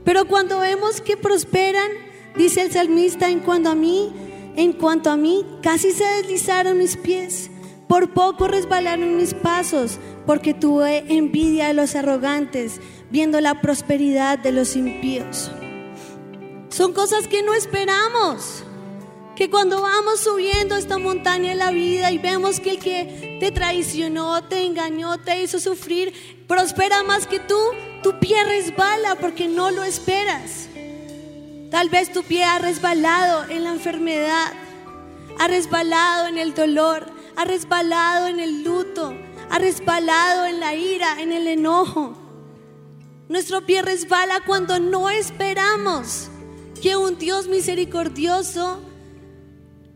Pero 0.05 0.25
cuando 0.25 0.59
vemos 0.59 1.01
que 1.01 1.17
prosperan, 1.17 1.91
dice 2.35 2.61
el 2.61 2.71
salmista, 2.71 3.29
en 3.29 3.41
cuanto 3.41 3.69
a 3.69 3.75
mí, 3.75 4.11
en 4.55 4.73
cuanto 4.73 5.09
a 5.09 5.17
mí, 5.17 5.45
casi 5.61 5.91
se 5.91 6.05
deslizaron 6.05 6.77
mis 6.77 6.97
pies, 6.97 7.51
por 7.91 8.11
poco 8.11 8.47
resbalaron 8.47 9.17
mis 9.17 9.33
pasos, 9.33 9.99
porque 10.25 10.53
tuve 10.53 11.03
envidia 11.09 11.67
de 11.67 11.73
los 11.73 11.93
arrogantes, 11.93 12.79
viendo 13.09 13.41
la 13.41 13.59
prosperidad 13.59 14.39
de 14.39 14.53
los 14.53 14.77
impíos. 14.77 15.51
Son 16.69 16.93
cosas 16.93 17.27
que 17.27 17.43
no 17.43 17.53
esperamos 17.53 18.63
que 19.35 19.49
cuando 19.49 19.81
vamos 19.81 20.21
subiendo 20.21 20.77
esta 20.77 20.99
montaña 20.99 21.51
en 21.51 21.57
la 21.57 21.71
vida 21.71 22.13
y 22.13 22.17
vemos 22.17 22.61
que 22.61 22.69
el 22.69 22.79
que 22.79 23.37
te 23.41 23.51
traicionó, 23.51 24.41
te 24.45 24.63
engañó, 24.63 25.17
te 25.17 25.43
hizo 25.43 25.59
sufrir, 25.59 26.45
prospera 26.47 27.03
más 27.03 27.27
que 27.27 27.41
tú, 27.41 27.59
tu 28.03 28.17
pie 28.21 28.41
resbala 28.45 29.15
porque 29.15 29.49
no 29.49 29.69
lo 29.69 29.83
esperas. 29.83 30.69
Tal 31.69 31.89
vez 31.89 32.09
tu 32.13 32.23
pie 32.23 32.45
ha 32.45 32.57
resbalado 32.57 33.49
en 33.49 33.65
la 33.65 33.71
enfermedad, 33.71 34.53
ha 35.37 35.47
resbalado 35.49 36.27
en 36.27 36.37
el 36.37 36.53
dolor, 36.53 37.19
ha 37.35 37.45
resbalado 37.45 38.27
en 38.27 38.39
el 38.39 38.63
luto, 38.63 39.13
ha 39.49 39.59
resbalado 39.59 40.45
en 40.45 40.59
la 40.59 40.75
ira, 40.75 41.21
en 41.21 41.31
el 41.31 41.47
enojo. 41.47 42.15
Nuestro 43.29 43.65
pie 43.65 43.81
resbala 43.81 44.41
cuando 44.45 44.79
no 44.79 45.09
esperamos 45.09 46.29
que 46.81 46.95
un 46.95 47.17
Dios 47.17 47.47
misericordioso 47.47 48.81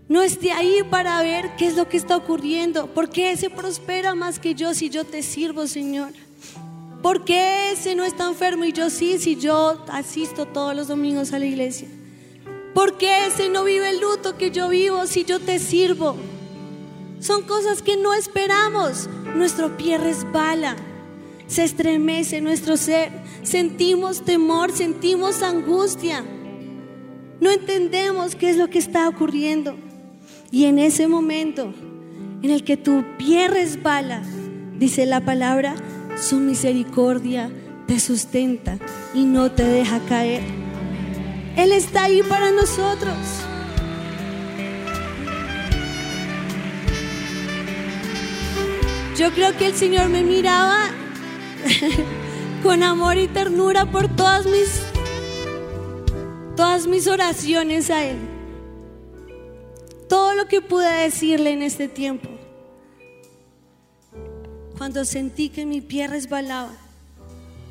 no 0.07 0.21
esté 0.21 0.51
ahí 0.51 0.83
para 0.89 1.21
ver 1.23 1.55
qué 1.57 1.65
es 1.65 1.75
lo 1.75 1.89
que 1.89 1.97
está 1.97 2.15
ocurriendo. 2.15 2.87
¿Por 2.87 3.09
qué 3.09 3.31
ese 3.31 3.49
prospera 3.49 4.13
más 4.13 4.39
que 4.39 4.53
yo 4.53 4.73
si 4.73 4.89
yo 4.89 5.03
te 5.03 5.23
sirvo, 5.23 5.67
Señor? 5.67 6.11
¿Por 7.01 7.25
qué 7.25 7.71
ese 7.71 7.95
no 7.95 8.03
está 8.03 8.27
enfermo 8.27 8.65
y 8.65 8.71
yo 8.71 8.89
sí 8.89 9.17
si 9.19 9.35
yo 9.35 9.83
asisto 9.89 10.45
todos 10.45 10.75
los 10.75 10.87
domingos 10.87 11.33
a 11.33 11.39
la 11.39 11.45
iglesia? 11.45 11.87
¿Por 12.73 12.97
qué 12.97 13.27
ese 13.27 13.49
no 13.49 13.63
vive 13.63 13.89
el 13.89 13.99
luto 13.99 14.37
que 14.37 14.51
yo 14.51 14.69
vivo 14.69 15.07
si 15.07 15.23
yo 15.23 15.39
te 15.39 15.59
sirvo? 15.59 16.15
Son 17.25 17.41
cosas 17.41 17.81
que 17.81 17.97
no 17.97 18.13
esperamos. 18.13 19.09
Nuestro 19.35 19.75
pie 19.77 19.97
resbala, 19.97 20.75
se 21.47 21.63
estremece 21.63 22.39
nuestro 22.39 22.77
ser, 22.77 23.09
sentimos 23.41 24.21
temor, 24.21 24.71
sentimos 24.71 25.41
angustia. 25.41 26.23
No 27.41 27.49
entendemos 27.49 28.35
qué 28.35 28.51
es 28.51 28.57
lo 28.57 28.69
que 28.69 28.77
está 28.77 29.09
ocurriendo. 29.09 29.75
Y 30.51 30.65
en 30.65 30.77
ese 30.77 31.07
momento 31.07 31.73
en 32.43 32.51
el 32.51 32.63
que 32.63 32.77
tu 32.77 33.03
pie 33.17 33.47
resbala, 33.47 34.21
dice 34.77 35.07
la 35.07 35.25
palabra, 35.25 35.73
su 36.17 36.35
misericordia 36.35 37.49
te 37.87 37.99
sustenta 37.99 38.77
y 39.15 39.25
no 39.25 39.49
te 39.51 39.63
deja 39.63 39.99
caer. 40.01 40.43
Él 41.57 41.71
está 41.71 42.03
ahí 42.03 42.21
para 42.21 42.51
nosotros. 42.51 43.17
Yo 49.17 49.31
creo 49.31 49.55
que 49.55 49.67
el 49.67 49.75
Señor 49.75 50.09
me 50.09 50.23
miraba 50.23 50.89
con 52.63 52.83
amor 52.83 53.17
y 53.17 53.27
ternura 53.29 53.89
por 53.89 54.13
todas 54.13 54.45
mis 54.45 54.81
todas 56.57 56.85
mis 56.85 57.07
oraciones 57.07 57.89
a 57.89 58.03
Él. 58.03 58.17
Todo 60.09 60.35
lo 60.35 60.47
que 60.47 60.61
pude 60.61 60.89
decirle 61.03 61.51
en 61.51 61.61
este 61.61 61.87
tiempo. 61.87 62.29
Cuando 64.77 65.05
sentí 65.05 65.47
que 65.47 65.65
mi 65.65 65.79
pie 65.79 66.07
resbalaba. 66.07 66.73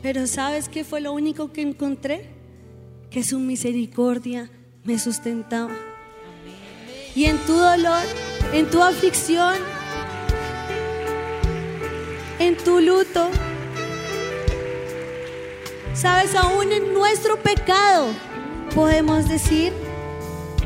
Pero 0.03 0.27
¿sabes 0.27 0.71
qué 0.71 0.83
fue 0.83 1.03
lo 1.03 1.13
único 1.13 1.53
que 1.53 1.61
encontré? 1.61 2.31
Que 3.11 3.23
su 3.23 3.39
misericordia 3.39 4.51
me 4.83 4.99
sustentaba. 4.99 5.75
Y 7.15 7.27
en 7.27 7.37
tu 7.39 7.53
dolor, 7.53 8.03
en 8.53 8.71
tu 8.71 8.83
aflicción, 8.83 9.55
en 12.39 12.57
tu 12.57 12.81
luto, 12.81 13.29
sabes, 15.95 16.35
aún 16.35 16.73
en 16.73 16.93
nuestro 16.93 17.37
pecado 17.37 18.07
podemos 18.75 19.29
decir, 19.29 19.73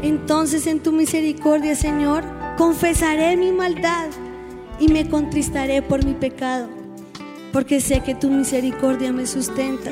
entonces 0.02 0.66
en 0.66 0.80
tu 0.80 0.92
misericordia, 0.92 1.74
Señor, 1.74 2.24
confesaré 2.56 3.36
mi 3.36 3.52
maldad 3.52 4.08
y 4.78 4.88
me 4.88 5.08
contristaré 5.08 5.82
por 5.82 6.04
mi 6.04 6.14
pecado, 6.14 6.68
porque 7.52 7.80
sé 7.80 8.00
que 8.00 8.14
tu 8.14 8.30
misericordia 8.30 9.12
me 9.12 9.26
sustenta. 9.26 9.90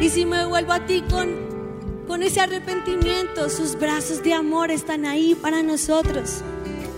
Y 0.00 0.10
si 0.10 0.26
me 0.26 0.44
vuelvo 0.46 0.72
a 0.72 0.84
ti 0.84 1.02
con 1.08 1.46
con 2.06 2.22
ese 2.22 2.40
arrepentimiento, 2.40 3.50
sus 3.50 3.76
brazos 3.76 4.22
de 4.22 4.32
amor 4.32 4.70
están 4.70 5.06
ahí 5.06 5.34
para 5.34 5.64
nosotros. 5.64 6.42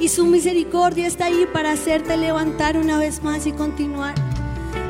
Y 0.00 0.08
su 0.08 0.26
misericordia 0.26 1.06
está 1.06 1.26
ahí 1.26 1.46
para 1.52 1.72
hacerte 1.72 2.16
levantar 2.16 2.76
una 2.76 2.98
vez 2.98 3.22
más 3.22 3.46
y 3.46 3.52
continuar. 3.52 4.14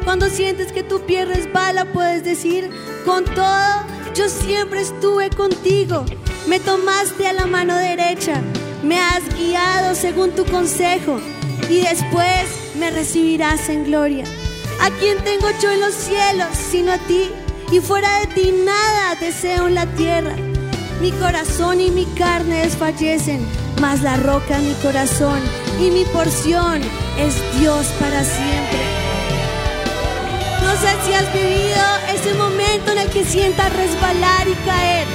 Cuando 0.05 0.29
sientes 0.29 0.73
que 0.73 0.83
tu 0.83 1.01
pie 1.01 1.25
resbala, 1.25 1.87
puedes 1.93 2.25
decir, 2.25 2.71
con 3.05 3.25
todo, 3.25 3.85
yo 4.15 4.29
siempre 4.29 4.81
estuve 4.81 5.31
contigo. 5.31 6.05
Me 6.47 6.61
tomaste 6.61 7.27
a 7.27 7.33
la 7.33 7.47
mano 7.47 7.77
derecha, 7.77 8.41
me 8.83 8.99
has 8.99 9.23
guiado 9.37 9.95
según 9.95 10.31
tu 10.31 10.45
consejo 10.47 11.21
y 11.69 11.81
después 11.81 12.47
me 12.79 12.91
recibirás 12.91 13.69
en 13.69 13.85
gloria. 13.85 14.25
¿A 14.81 14.91
quién 14.91 15.19
tengo 15.25 15.49
yo 15.61 15.71
en 15.71 15.81
los 15.81 15.95
cielos 15.95 16.49
sino 16.55 16.93
a 16.93 16.99
ti? 16.99 17.31
y 17.71 17.81
fuera 17.81 18.21
de 18.21 18.27
ti 18.29 18.55
nada 18.65 19.15
deseo 19.21 19.69
en 19.69 19.75
la 19.75 19.87
tierra. 19.95 20.35
Mi 21.01 21.13
corazón 21.13 21.81
y 21.81 21.91
mi 21.91 22.07
carne 22.07 22.63
desfallecen, 22.63 23.41
mas 23.81 24.03
la 24.03 24.17
roca 24.17 24.59
mi 24.59 24.75
corazón 24.75 25.41
y 25.81 25.91
mi 25.91 26.05
porción 26.07 26.81
es 27.17 27.35
Dios 27.59 27.87
para 28.01 28.25
siempre. 28.25 28.79
No 30.63 30.73
sé 30.77 30.89
si 31.05 31.15
has 31.15 31.33
vivido 31.33 31.85
ese 32.15 32.35
momento 32.35 32.93
en 32.93 32.99
el 32.99 33.09
que 33.11 33.25
sientas 33.25 33.73
resbalar 33.75 34.49
y 34.49 34.55
caer, 34.67 35.07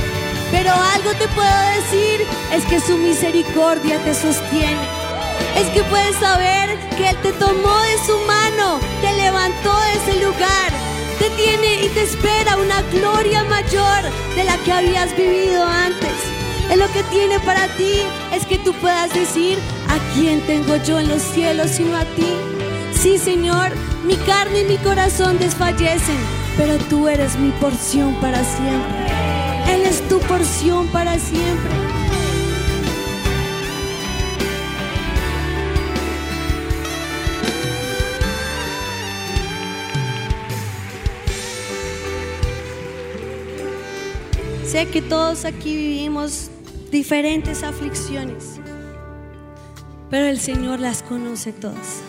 pero 0.52 0.72
algo 0.96 1.12
te 1.12 1.28
puedo 1.30 1.60
decir 1.76 2.26
es 2.54 2.66
que 2.66 2.80
su 2.80 2.98
misericordia 2.98 4.00
te 4.00 4.14
sostiene. 4.14 5.04
Es 5.58 5.68
que 5.70 5.84
puedes 5.84 6.16
saber 6.18 6.78
que 6.98 7.10
Él 7.10 7.18
te 7.22 7.32
tomó 7.34 7.82
de 7.82 7.98
su 8.06 8.18
mano, 8.26 8.80
te 9.02 9.14
levantó 9.14 9.80
de 9.82 9.94
ese 9.94 10.26
lugar 10.26 10.94
te 11.20 11.30
tiene 11.32 11.86
y 11.86 11.90
te 11.90 12.04
espera 12.04 12.58
una 12.58 12.82
gloria 12.92 13.44
mayor 13.46 14.04
de 14.36 14.44
la 14.44 14.58
que 14.58 14.72
habías 14.74 15.16
vivido 15.16 15.64
antes. 15.64 16.33
Es 16.70 16.78
lo 16.78 16.88
que 16.92 17.04
tiene 17.04 17.40
para 17.40 17.68
ti 17.78 18.02
es 18.34 18.46
que 18.46 18.58
tú 18.58 18.74
puedas 18.74 19.14
decir, 19.14 19.58
¿a 19.90 19.98
quién 20.14 20.42
tengo 20.42 20.76
yo 20.78 21.00
en 21.00 21.10
los 21.10 21.22
cielos 21.22 21.72
sino 21.72 21.96
a 21.96 22.06
ti? 22.06 22.34
Sí, 22.94 23.18
Señor, 23.18 23.72
mi 24.06 24.16
carne 24.16 24.62
y 24.62 24.66
mi 24.66 24.78
corazón 24.78 25.38
desfallecen, 25.38 26.18
pero 26.58 26.78
tú 26.90 27.08
eres 27.08 27.38
mi 27.38 27.52
porción 27.52 28.16
para 28.16 28.44
siempre. 28.44 29.06
Él 29.74 29.82
es 29.84 30.08
tu 30.08 30.20
porción 30.20 30.88
para 30.88 31.20
siempre. 31.20 31.93
Sé 44.74 44.88
que 44.88 45.04
todos 45.04 45.46
aquí 45.46 45.76
vivimos 45.76 46.50
diferentes 46.90 47.62
aflicciones, 47.62 48.60
pero 50.10 50.26
el 50.26 50.40
Señor 50.40 50.80
las 50.80 51.04
conoce 51.04 51.54
todas. 51.54 52.02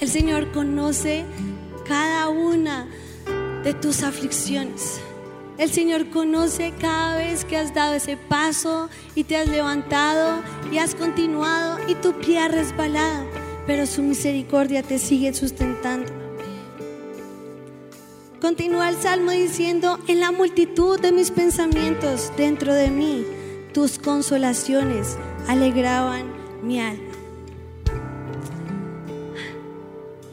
El 0.00 0.08
Señor 0.08 0.50
conoce 0.52 1.26
cada 1.86 2.30
una 2.30 2.88
de 3.64 3.74
tus 3.74 4.02
aflicciones. 4.02 4.98
El 5.58 5.70
Señor 5.70 6.08
conoce 6.08 6.72
cada 6.80 7.18
vez 7.18 7.44
que 7.44 7.58
has 7.58 7.74
dado 7.74 7.92
ese 7.92 8.16
paso 8.16 8.88
y 9.14 9.24
te 9.24 9.36
has 9.36 9.46
levantado 9.46 10.40
y 10.72 10.78
has 10.78 10.94
continuado 10.94 11.80
y 11.86 11.96
tu 11.96 12.14
pie 12.14 12.38
ha 12.38 12.48
resbalado, 12.48 13.26
pero 13.66 13.84
su 13.84 14.02
misericordia 14.02 14.82
te 14.82 14.98
sigue 14.98 15.34
sustentando. 15.34 16.15
Continúa 18.46 18.90
el 18.90 18.96
salmo 18.96 19.32
diciendo, 19.32 19.98
en 20.06 20.20
la 20.20 20.30
multitud 20.30 21.00
de 21.00 21.10
mis 21.10 21.32
pensamientos 21.32 22.30
dentro 22.36 22.72
de 22.72 22.92
mí, 22.92 23.26
tus 23.74 23.98
consolaciones 23.98 25.16
alegraban 25.48 26.32
mi 26.62 26.78
alma. 26.78 27.12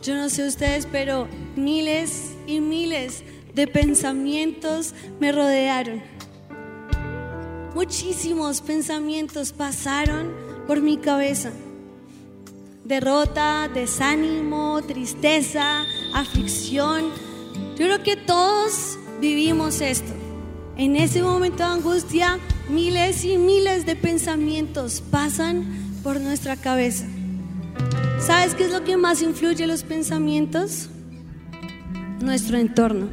Yo 0.04 0.14
no 0.14 0.30
sé 0.30 0.48
ustedes, 0.48 0.86
pero 0.86 1.28
miles 1.56 2.36
y 2.46 2.60
miles 2.60 3.24
de 3.56 3.66
pensamientos 3.66 4.94
me 5.20 5.32
rodearon. 5.32 6.04
Muchísimos 7.74 8.62
pensamientos 8.62 9.54
pasaron 9.54 10.32
por 10.68 10.82
mi 10.82 10.98
cabeza. 10.98 11.52
Derrota, 12.84 13.72
desánimo, 13.74 14.84
tristeza, 14.84 15.88
aflicción 16.14 17.33
yo 17.76 17.86
creo 17.86 18.04
que 18.04 18.16
todos 18.16 19.00
vivimos 19.20 19.82
esto. 19.82 20.14
En 20.78 20.96
ese 20.96 21.24
momento 21.24 21.58
de 21.58 21.70
angustia, 21.70 22.40
miles 22.70 23.26
y 23.26 23.38
miles 23.38 23.86
de 23.86 23.96
pensamientos 23.96 25.02
pasan 25.02 25.66
por 26.04 26.20
nuestra 26.20 26.56
cabeza. 26.56 27.06
¿Sabes 28.20 28.54
qué 28.54 28.66
es 28.66 28.72
lo 28.72 28.84
que 28.84 28.96
más 28.96 29.22
influye 29.24 29.66
los 29.66 29.84
pensamientos? 29.84 30.90
Nuestro 32.22 32.58
entorno. 32.58 33.10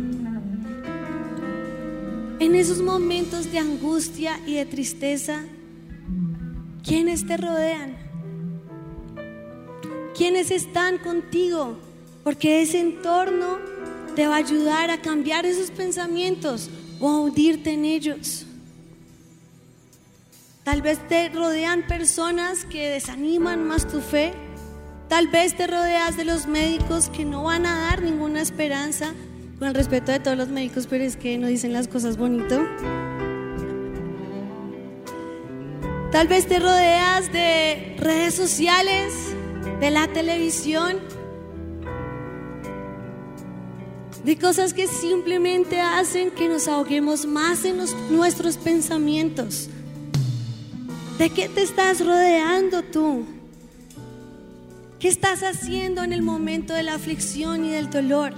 En 2.39 2.55
esos 2.55 2.81
momentos 2.81 3.51
de 3.51 3.59
angustia 3.59 4.39
y 4.47 4.55
de 4.55 4.67
tristeza, 4.67 5.43
¿quiénes 6.85 7.27
te 7.27 7.37
rodean? 7.39 7.97
¿Quiénes 10.15 10.51
están 10.51 10.99
contigo? 10.99 11.79
Porque 12.25 12.61
ese 12.61 12.81
entorno 12.81 13.59
te 14.15 14.27
va 14.27 14.35
a 14.35 14.39
ayudar 14.39 14.91
a 14.91 15.01
cambiar 15.01 15.47
esos 15.47 15.71
pensamientos 15.71 16.71
o 17.01 17.09
a 17.09 17.21
hundirte 17.21 17.73
en 17.73 17.85
ellos. 17.85 18.47
Tal 20.65 20.83
vez 20.83 20.99
te 21.09 21.31
rodean 21.31 21.87
personas 21.87 22.65
que 22.65 22.91
desaniman 22.91 23.67
más 23.67 23.89
tu 23.89 24.01
fe. 24.01 24.35
Tal 25.09 25.29
vez 25.29 25.57
te 25.57 25.67
rodeas 25.67 26.17
de 26.17 26.25
los 26.25 26.47
médicos 26.47 27.09
que 27.09 27.25
no 27.25 27.45
van 27.45 27.67
a 27.67 27.89
dar 27.89 28.03
ninguna 28.03 28.43
esperanza. 28.43 29.15
Con 29.59 29.69
el 29.69 29.75
respeto 29.75 30.13
de 30.13 30.21
todos 30.21 30.37
los 30.37 30.49
médicos, 30.49 30.87
pero 30.89 31.05
es 31.05 31.17
que 31.17 31.39
no 31.39 31.47
dicen 31.47 31.73
las 31.73 31.89
cosas 31.89 32.17
bonito. 32.17 32.67
Tal 36.13 36.29
vez 36.29 36.47
te 36.47 36.59
rodeas 36.59 37.33
de 37.33 37.97
redes 37.99 38.35
sociales, 38.35 39.13
de 39.81 39.91
la 39.91 40.09
televisión 40.09 40.99
de 44.25 44.37
cosas 44.37 44.75
que 44.75 44.87
simplemente 44.87 45.81
hacen 45.81 46.31
que 46.31 46.49
nos 46.49 46.69
ahoguemos 46.69 47.27
más 47.27 47.65
en 47.65 47.79
nuestros 48.11 48.57
pensamientos. 48.57 49.69
¿De 51.19 51.31
qué 51.31 51.49
te 51.49 51.63
estás 51.63 52.05
rodeando 52.05 52.83
tú? 52.83 53.25
¿Qué 54.99 55.09
estás 55.09 55.43
haciendo 55.43 56.03
en 56.03 56.13
el 56.13 56.23
momento 56.23 56.75
de 56.75 56.83
la 56.83 56.95
aflicción 56.95 57.65
y 57.65 57.71
del 57.71 57.89
dolor? 57.89 58.35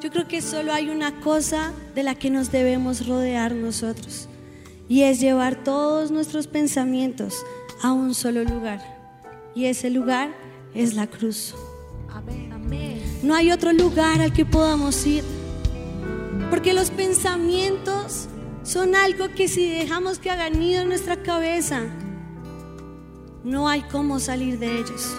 Yo 0.00 0.10
creo 0.10 0.28
que 0.28 0.40
solo 0.40 0.72
hay 0.72 0.88
una 0.88 1.20
cosa 1.20 1.72
de 1.94 2.04
la 2.04 2.14
que 2.14 2.30
nos 2.30 2.50
debemos 2.50 3.06
rodear 3.06 3.54
nosotros 3.54 4.28
y 4.88 5.02
es 5.02 5.20
llevar 5.20 5.62
todos 5.62 6.10
nuestros 6.10 6.46
pensamientos 6.46 7.44
a 7.82 7.92
un 7.92 8.14
solo 8.14 8.44
lugar 8.44 8.80
y 9.54 9.66
ese 9.66 9.90
lugar 9.90 10.34
es 10.74 10.94
la 10.94 11.06
cruz. 11.06 11.54
No 13.22 13.34
hay 13.34 13.52
otro 13.52 13.72
lugar 13.72 14.20
al 14.20 14.32
que 14.32 14.46
podamos 14.46 15.06
ir. 15.06 15.24
Porque 16.48 16.72
los 16.72 16.90
pensamientos 16.90 18.28
son 18.62 18.94
algo 18.94 19.28
que 19.34 19.46
si 19.46 19.68
dejamos 19.68 20.18
que 20.18 20.30
hagan 20.30 20.58
nido 20.58 20.82
en 20.82 20.88
nuestra 20.88 21.22
cabeza, 21.22 21.82
no 23.44 23.68
hay 23.68 23.82
cómo 23.82 24.20
salir 24.20 24.58
de 24.58 24.78
ellos. 24.78 25.14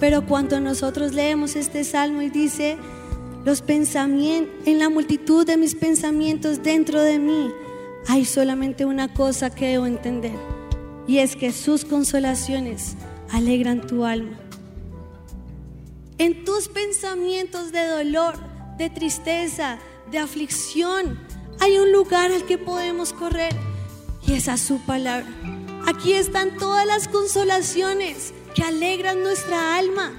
Pero 0.00 0.24
cuando 0.26 0.60
nosotros 0.60 1.12
leemos 1.12 1.56
este 1.56 1.82
salmo 1.84 2.22
y 2.22 2.30
dice, 2.30 2.78
los 3.44 3.62
pensamientos, 3.62 4.54
en 4.66 4.78
la 4.78 4.88
multitud 4.88 5.44
de 5.44 5.56
mis 5.56 5.74
pensamientos 5.74 6.62
dentro 6.62 7.02
de 7.02 7.18
mí, 7.18 7.50
hay 8.06 8.24
solamente 8.24 8.84
una 8.84 9.12
cosa 9.12 9.50
que 9.50 9.66
debo 9.68 9.86
entender. 9.86 10.36
Y 11.06 11.18
es 11.18 11.34
que 11.34 11.52
sus 11.52 11.84
consolaciones 11.84 12.96
alegran 13.30 13.86
tu 13.86 14.04
alma. 14.04 14.38
En 16.18 16.44
tus 16.44 16.66
pensamientos 16.66 17.70
de 17.70 17.86
dolor, 17.86 18.34
de 18.76 18.90
tristeza, 18.90 19.78
de 20.10 20.18
aflicción, 20.18 21.16
hay 21.60 21.78
un 21.78 21.92
lugar 21.92 22.32
al 22.32 22.44
que 22.44 22.58
podemos 22.58 23.12
correr 23.12 23.54
y 24.26 24.32
es 24.32 24.48
a 24.48 24.56
su 24.56 24.80
palabra. 24.80 25.28
Aquí 25.86 26.14
están 26.14 26.56
todas 26.56 26.84
las 26.86 27.06
consolaciones 27.06 28.34
que 28.52 28.64
alegran 28.64 29.22
nuestra 29.22 29.76
alma. 29.76 30.12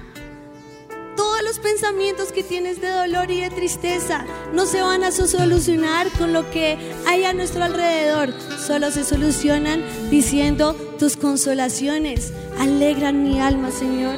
Todos 1.18 1.42
los 1.42 1.58
pensamientos 1.58 2.32
que 2.32 2.44
tienes 2.44 2.80
de 2.80 2.88
dolor 2.88 3.30
y 3.30 3.42
de 3.42 3.50
tristeza 3.50 4.24
no 4.54 4.64
se 4.64 4.80
van 4.80 5.04
a 5.04 5.12
solucionar 5.12 6.10
con 6.12 6.32
lo 6.32 6.50
que 6.50 6.78
hay 7.06 7.24
a 7.24 7.34
nuestro 7.34 7.62
alrededor. 7.62 8.32
Solo 8.58 8.90
se 8.90 9.04
solucionan 9.04 9.84
diciendo 10.08 10.72
tus 10.98 11.18
consolaciones 11.18 12.32
alegran 12.58 13.22
mi 13.22 13.38
alma, 13.38 13.70
Señor. 13.70 14.16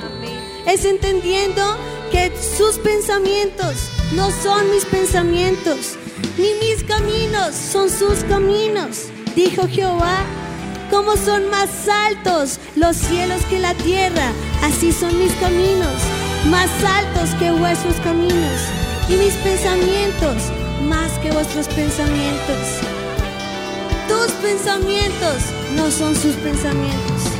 Es 0.67 0.85
entendiendo 0.85 1.63
que 2.13 2.33
sus 2.57 2.79
pensamientos 2.79 3.91
no 4.13 4.31
son 4.31 4.71
mis 4.71 4.85
pensamientos, 4.85 5.97
ni 6.39 6.55
mis 6.55 6.85
caminos 6.85 7.55
son 7.55 7.91
sus 7.91 8.23
caminos, 8.25 9.07
dijo 9.35 9.67
Jehová. 9.69 10.25
Como 10.91 11.17
son 11.17 11.49
más 11.49 11.89
altos 11.89 12.61
los 12.77 12.97
cielos 12.97 13.43
que 13.49 13.59
la 13.59 13.75
tierra, 13.75 14.31
así 14.63 14.93
son 14.93 15.19
mis 15.19 15.33
caminos, 15.37 15.97
más 16.51 16.69
altos 16.85 17.35
que 17.39 17.51
vuestros 17.51 17.97
caminos, 18.05 18.61
y 19.09 19.15
mis 19.15 19.33
pensamientos 19.37 20.37
más 20.83 21.11
que 21.21 21.31
vuestros 21.33 21.67
pensamientos. 21.69 22.81
Tus 24.07 24.31
pensamientos 24.43 25.43
no 25.77 25.91
son 25.91 26.15
sus 26.15 26.35
pensamientos. 26.37 27.32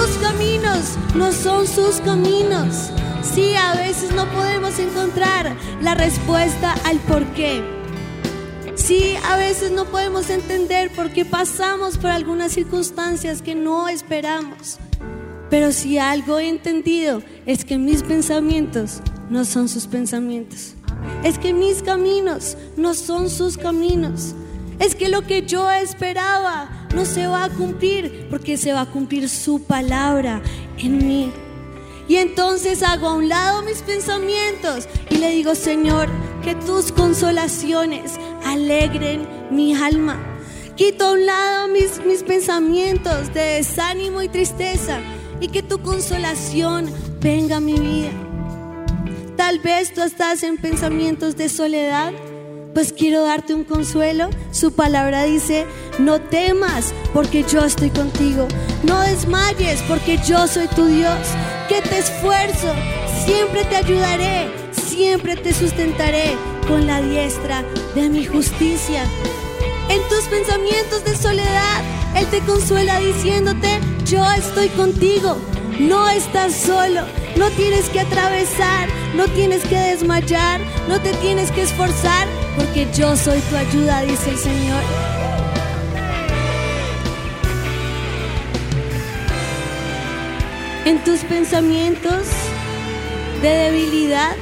Tus 0.00 0.16
caminos 0.16 0.96
no 1.14 1.30
son 1.30 1.66
sus 1.66 2.00
caminos. 2.00 2.90
Sí, 3.22 3.54
a 3.54 3.74
veces 3.74 4.10
no 4.14 4.24
podemos 4.30 4.78
encontrar 4.78 5.54
la 5.82 5.94
respuesta 5.94 6.74
al 6.86 6.98
por 7.00 7.22
qué. 7.34 7.62
Sí, 8.76 9.16
a 9.28 9.36
veces 9.36 9.72
no 9.72 9.84
podemos 9.84 10.30
entender 10.30 10.90
por 10.90 11.10
qué 11.10 11.26
pasamos 11.26 11.98
por 11.98 12.08
algunas 12.08 12.52
circunstancias 12.52 13.42
que 13.42 13.54
no 13.54 13.90
esperamos. 13.90 14.78
Pero 15.50 15.70
si 15.70 15.98
algo 15.98 16.38
he 16.38 16.48
entendido 16.48 17.22
es 17.44 17.66
que 17.66 17.76
mis 17.76 18.02
pensamientos 18.02 19.02
no 19.28 19.44
son 19.44 19.68
sus 19.68 19.86
pensamientos. 19.86 20.76
Es 21.24 21.38
que 21.38 21.52
mis 21.52 21.82
caminos 21.82 22.56
no 22.78 22.94
son 22.94 23.28
sus 23.28 23.58
caminos. 23.58 24.34
Es 24.78 24.94
que 24.94 25.10
lo 25.10 25.26
que 25.26 25.42
yo 25.42 25.70
esperaba 25.70 26.79
no 26.94 27.04
se 27.04 27.26
va 27.26 27.44
a 27.44 27.50
cumplir 27.50 28.26
porque 28.30 28.56
se 28.56 28.72
va 28.72 28.82
a 28.82 28.90
cumplir 28.90 29.28
su 29.28 29.62
palabra 29.62 30.42
en 30.78 31.06
mí. 31.06 31.32
Y 32.08 32.16
entonces 32.16 32.82
hago 32.82 33.08
a 33.08 33.14
un 33.14 33.28
lado 33.28 33.62
mis 33.62 33.82
pensamientos 33.82 34.88
y 35.10 35.18
le 35.18 35.30
digo, 35.30 35.54
Señor, 35.54 36.08
que 36.42 36.56
tus 36.56 36.90
consolaciones 36.90 38.18
alegren 38.44 39.28
mi 39.50 39.74
alma. 39.74 40.18
Quito 40.74 41.06
a 41.06 41.12
un 41.12 41.26
lado 41.26 41.68
mis, 41.68 42.04
mis 42.04 42.22
pensamientos 42.22 43.32
de 43.32 43.40
desánimo 43.40 44.22
y 44.22 44.28
tristeza 44.28 44.98
y 45.40 45.48
que 45.48 45.62
tu 45.62 45.80
consolación 45.82 46.90
venga 47.20 47.58
a 47.58 47.60
mi 47.60 47.78
vida. 47.78 48.10
Tal 49.36 49.60
vez 49.60 49.94
tú 49.94 50.02
estás 50.02 50.42
en 50.42 50.58
pensamientos 50.58 51.36
de 51.36 51.48
soledad 51.48 52.12
pues 52.74 52.92
quiero 52.92 53.22
darte 53.22 53.54
un 53.54 53.64
consuelo. 53.64 54.30
Su 54.50 54.72
palabra 54.72 55.24
dice, 55.24 55.66
no 55.98 56.20
temas 56.20 56.92
porque 57.12 57.44
yo 57.44 57.64
estoy 57.64 57.90
contigo. 57.90 58.46
No 58.82 59.00
desmayes 59.00 59.82
porque 59.88 60.18
yo 60.26 60.46
soy 60.46 60.66
tu 60.68 60.86
Dios. 60.86 61.18
Que 61.68 61.82
te 61.82 61.98
esfuerzo, 61.98 62.74
siempre 63.24 63.64
te 63.64 63.76
ayudaré, 63.76 64.48
siempre 64.72 65.36
te 65.36 65.52
sustentaré 65.54 66.36
con 66.66 66.86
la 66.86 67.00
diestra 67.00 67.64
de 67.94 68.08
mi 68.08 68.24
justicia. 68.24 69.04
En 69.88 70.00
tus 70.08 70.24
pensamientos 70.28 71.04
de 71.04 71.16
soledad, 71.16 71.82
Él 72.16 72.26
te 72.26 72.40
consuela 72.40 72.98
diciéndote, 73.00 73.80
yo 74.04 74.24
estoy 74.32 74.68
contigo. 74.68 75.36
No 75.80 76.10
estás 76.10 76.54
solo, 76.54 77.06
no 77.36 77.48
tienes 77.52 77.88
que 77.88 78.00
atravesar, 78.00 78.86
no 79.16 79.26
tienes 79.28 79.62
que 79.62 79.78
desmayar, 79.78 80.60
no 80.86 81.00
te 81.00 81.14
tienes 81.14 81.50
que 81.50 81.62
esforzar, 81.62 82.28
porque 82.54 82.86
yo 82.94 83.16
soy 83.16 83.40
tu 83.40 83.56
ayuda, 83.56 84.02
dice 84.02 84.28
el 84.28 84.36
Señor. 84.36 84.82
En 90.84 91.02
tus 91.02 91.20
pensamientos 91.20 92.26
de 93.40 93.48
debilidad, 93.48 94.36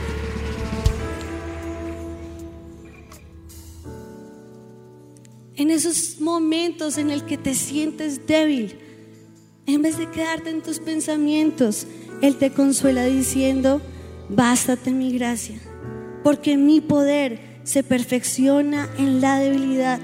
en 5.55 5.71
esos 5.71 6.19
momentos 6.19 6.99
en 6.99 7.11
el 7.11 7.25
que 7.25 7.39
te 7.39 7.55
sientes 7.55 8.27
débil, 8.27 8.88
en 9.75 9.83
vez 9.83 9.99
de 9.99 10.11
quedarte 10.11 10.49
en 10.49 10.63
tus 10.63 10.79
pensamientos, 10.79 11.87
Él 12.23 12.37
te 12.37 12.51
consuela 12.51 13.05
diciendo, 13.05 13.83
bástate 14.31 14.91
mi 14.93 15.13
gracia, 15.13 15.57
porque 16.25 16.57
mi 16.57 16.81
poder 16.81 17.39
se 17.65 17.83
perfecciona 17.83 18.89
en 18.97 19.21
la 19.21 19.39
debilidad. 19.39 20.01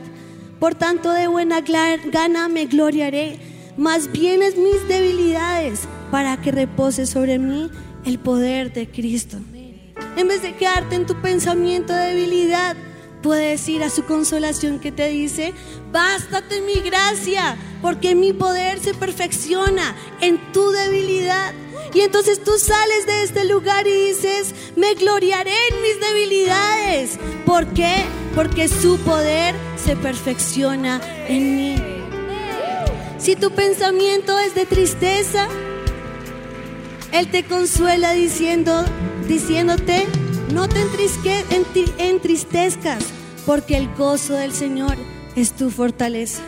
Por 0.60 0.74
tanto, 0.74 1.12
de 1.12 1.28
buena 1.28 1.62
gana 1.62 2.48
me 2.48 2.66
gloriaré, 2.66 3.38
más 3.78 4.12
bien 4.12 4.42
es 4.42 4.56
mis 4.58 4.86
debilidades, 4.86 5.88
para 6.10 6.36
que 6.40 6.52
repose 6.52 7.06
sobre 7.06 7.38
mí 7.38 7.70
el 8.04 8.18
poder 8.18 8.70
de 8.72 8.86
Cristo. 8.86 9.38
En 10.16 10.28
vez 10.28 10.42
de 10.42 10.54
quedarte 10.54 10.94
en 10.94 11.06
tu 11.06 11.20
pensamiento 11.22 11.94
de 11.94 12.14
debilidad, 12.14 12.76
puedes 13.22 13.66
ir 13.70 13.82
a 13.82 13.88
su 13.88 14.04
consolación 14.04 14.78
que 14.78 14.92
te 14.92 15.08
dice, 15.08 15.54
bástate 15.90 16.60
mi 16.60 16.80
gracia, 16.86 17.56
porque 17.84 18.14
mi 18.14 18.32
poder 18.32 18.80
se 18.80 18.94
perfecciona 18.94 19.94
en 20.22 20.38
tu 20.52 20.70
debilidad. 20.70 21.52
Y 21.92 22.00
entonces 22.00 22.42
tú 22.42 22.52
sales 22.58 23.04
de 23.04 23.24
este 23.24 23.44
lugar 23.44 23.86
y 23.86 24.08
dices, 24.08 24.54
me 24.74 24.94
gloriaré 24.94 25.52
en 25.70 25.82
mis 25.82 26.00
debilidades. 26.00 27.18
¿Por 27.44 27.66
qué? 27.74 27.92
Porque 28.34 28.68
su 28.68 28.96
poder 29.00 29.54
se 29.76 29.96
perfecciona 29.96 30.98
en 31.28 31.56
mí. 31.56 31.76
Si 33.18 33.36
tu 33.36 33.50
pensamiento 33.50 34.38
es 34.38 34.54
de 34.54 34.64
tristeza, 34.64 35.46
Él 37.12 37.30
te 37.30 37.44
consuela 37.44 38.14
diciéndote, 38.14 40.06
no 40.54 40.70
te 40.70 40.80
entristezcas, 41.98 43.04
porque 43.44 43.76
el 43.76 43.94
gozo 43.94 44.32
del 44.32 44.54
Señor 44.54 44.96
es 45.36 45.52
tu 45.52 45.70
fortaleza. 45.70 46.40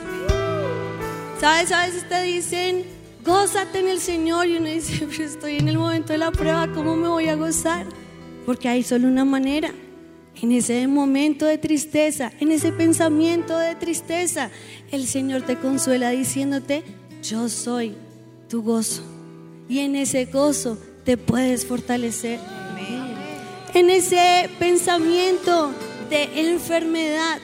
¿Sabes? 1.40 1.70
A 1.70 1.86
veces 1.86 2.08
te 2.08 2.22
dicen, 2.22 2.84
gózate 3.22 3.80
en 3.80 3.88
el 3.88 4.00
Señor 4.00 4.46
y 4.46 4.56
uno 4.56 4.68
dice, 4.68 5.06
pero 5.10 5.24
estoy 5.24 5.56
en 5.56 5.68
el 5.68 5.78
momento 5.78 6.12
de 6.12 6.18
la 6.18 6.30
prueba, 6.30 6.66
¿cómo 6.72 6.96
me 6.96 7.08
voy 7.08 7.28
a 7.28 7.34
gozar? 7.34 7.86
Porque 8.46 8.68
hay 8.68 8.82
solo 8.82 9.06
una 9.08 9.24
manera. 9.24 9.72
En 10.40 10.52
ese 10.52 10.86
momento 10.86 11.46
de 11.46 11.58
tristeza, 11.58 12.30
en 12.40 12.52
ese 12.52 12.72
pensamiento 12.72 13.56
de 13.56 13.74
tristeza, 13.74 14.50
el 14.90 15.06
Señor 15.06 15.42
te 15.42 15.56
consuela 15.56 16.10
diciéndote, 16.10 16.84
yo 17.22 17.48
soy 17.48 17.96
tu 18.48 18.62
gozo. 18.62 19.02
Y 19.68 19.80
en 19.80 19.96
ese 19.96 20.26
gozo 20.26 20.78
te 21.04 21.16
puedes 21.16 21.66
fortalecer. 21.66 22.38
En 23.74 23.90
ese 23.90 24.48
pensamiento 24.58 25.70
de 26.08 26.50
enfermedad, 26.50 27.38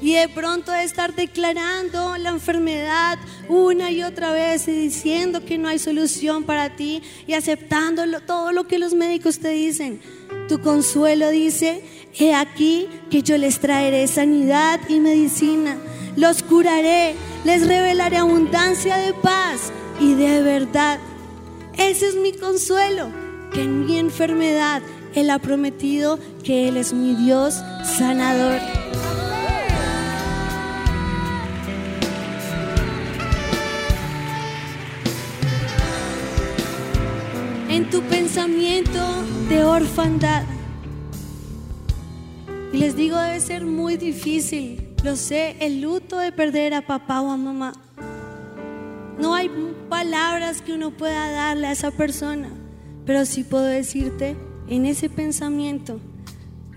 y 0.00 0.14
de 0.14 0.28
pronto 0.28 0.74
estar 0.74 1.14
declarando 1.14 2.16
la 2.18 2.30
enfermedad 2.30 3.18
una 3.48 3.90
y 3.90 4.02
otra 4.02 4.32
vez 4.32 4.68
y 4.68 4.72
diciendo 4.72 5.44
que 5.44 5.58
no 5.58 5.68
hay 5.68 5.78
solución 5.78 6.44
para 6.44 6.76
ti 6.76 7.02
y 7.26 7.32
aceptando 7.32 8.02
todo 8.20 8.52
lo 8.52 8.66
que 8.66 8.78
los 8.78 8.94
médicos 8.94 9.38
te 9.38 9.50
dicen. 9.50 10.00
Tu 10.48 10.60
consuelo 10.60 11.30
dice, 11.30 11.82
he 12.18 12.34
aquí 12.34 12.88
que 13.10 13.22
yo 13.22 13.38
les 13.38 13.58
traeré 13.58 14.06
sanidad 14.06 14.80
y 14.88 15.00
medicina, 15.00 15.76
los 16.16 16.42
curaré, 16.42 17.14
les 17.44 17.66
revelaré 17.66 18.18
abundancia 18.18 18.96
de 18.96 19.12
paz 19.14 19.72
y 20.00 20.14
de 20.14 20.42
verdad. 20.42 20.98
Ese 21.78 22.08
es 22.08 22.16
mi 22.16 22.32
consuelo, 22.32 23.10
que 23.52 23.62
en 23.62 23.86
mi 23.86 23.98
enfermedad 23.98 24.82
Él 25.14 25.30
ha 25.30 25.38
prometido 25.38 26.18
que 26.42 26.68
Él 26.68 26.76
es 26.76 26.92
mi 26.92 27.14
Dios 27.14 27.54
sanador. 27.84 28.85
En 37.76 37.90
tu 37.90 38.00
pensamiento 38.00 39.04
de 39.50 39.62
orfandad, 39.62 40.44
Y 42.72 42.78
les 42.78 42.96
digo, 42.96 43.18
debe 43.18 43.40
ser 43.40 43.64
muy 43.64 43.96
difícil, 43.96 44.94
lo 45.04 45.14
sé, 45.14 45.56
el 45.60 45.82
luto 45.82 46.18
de 46.18 46.32
perder 46.32 46.72
a 46.72 46.86
papá 46.86 47.20
o 47.20 47.30
a 47.30 47.36
mamá. 47.36 47.72
No 49.18 49.34
hay 49.34 49.50
palabras 49.88 50.62
que 50.62 50.72
uno 50.72 50.90
pueda 50.90 51.30
darle 51.30 51.66
a 51.66 51.72
esa 51.72 51.90
persona, 51.90 52.48
pero 53.04 53.24
sí 53.26 53.44
puedo 53.44 53.64
decirte, 53.64 54.36
en 54.68 54.86
ese 54.86 55.08
pensamiento, 55.10 56.00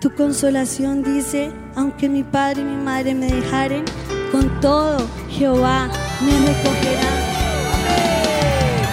tu 0.01 0.13
consolación 0.13 1.03
dice, 1.03 1.51
aunque 1.75 2.09
mi 2.09 2.23
padre 2.23 2.61
y 2.61 2.65
mi 2.65 2.83
madre 2.83 3.15
me 3.15 3.27
dejaren, 3.27 3.85
con 4.31 4.59
todo 4.59 5.07
Jehová 5.29 5.89
me 6.25 6.31
recogerá. 6.47 7.11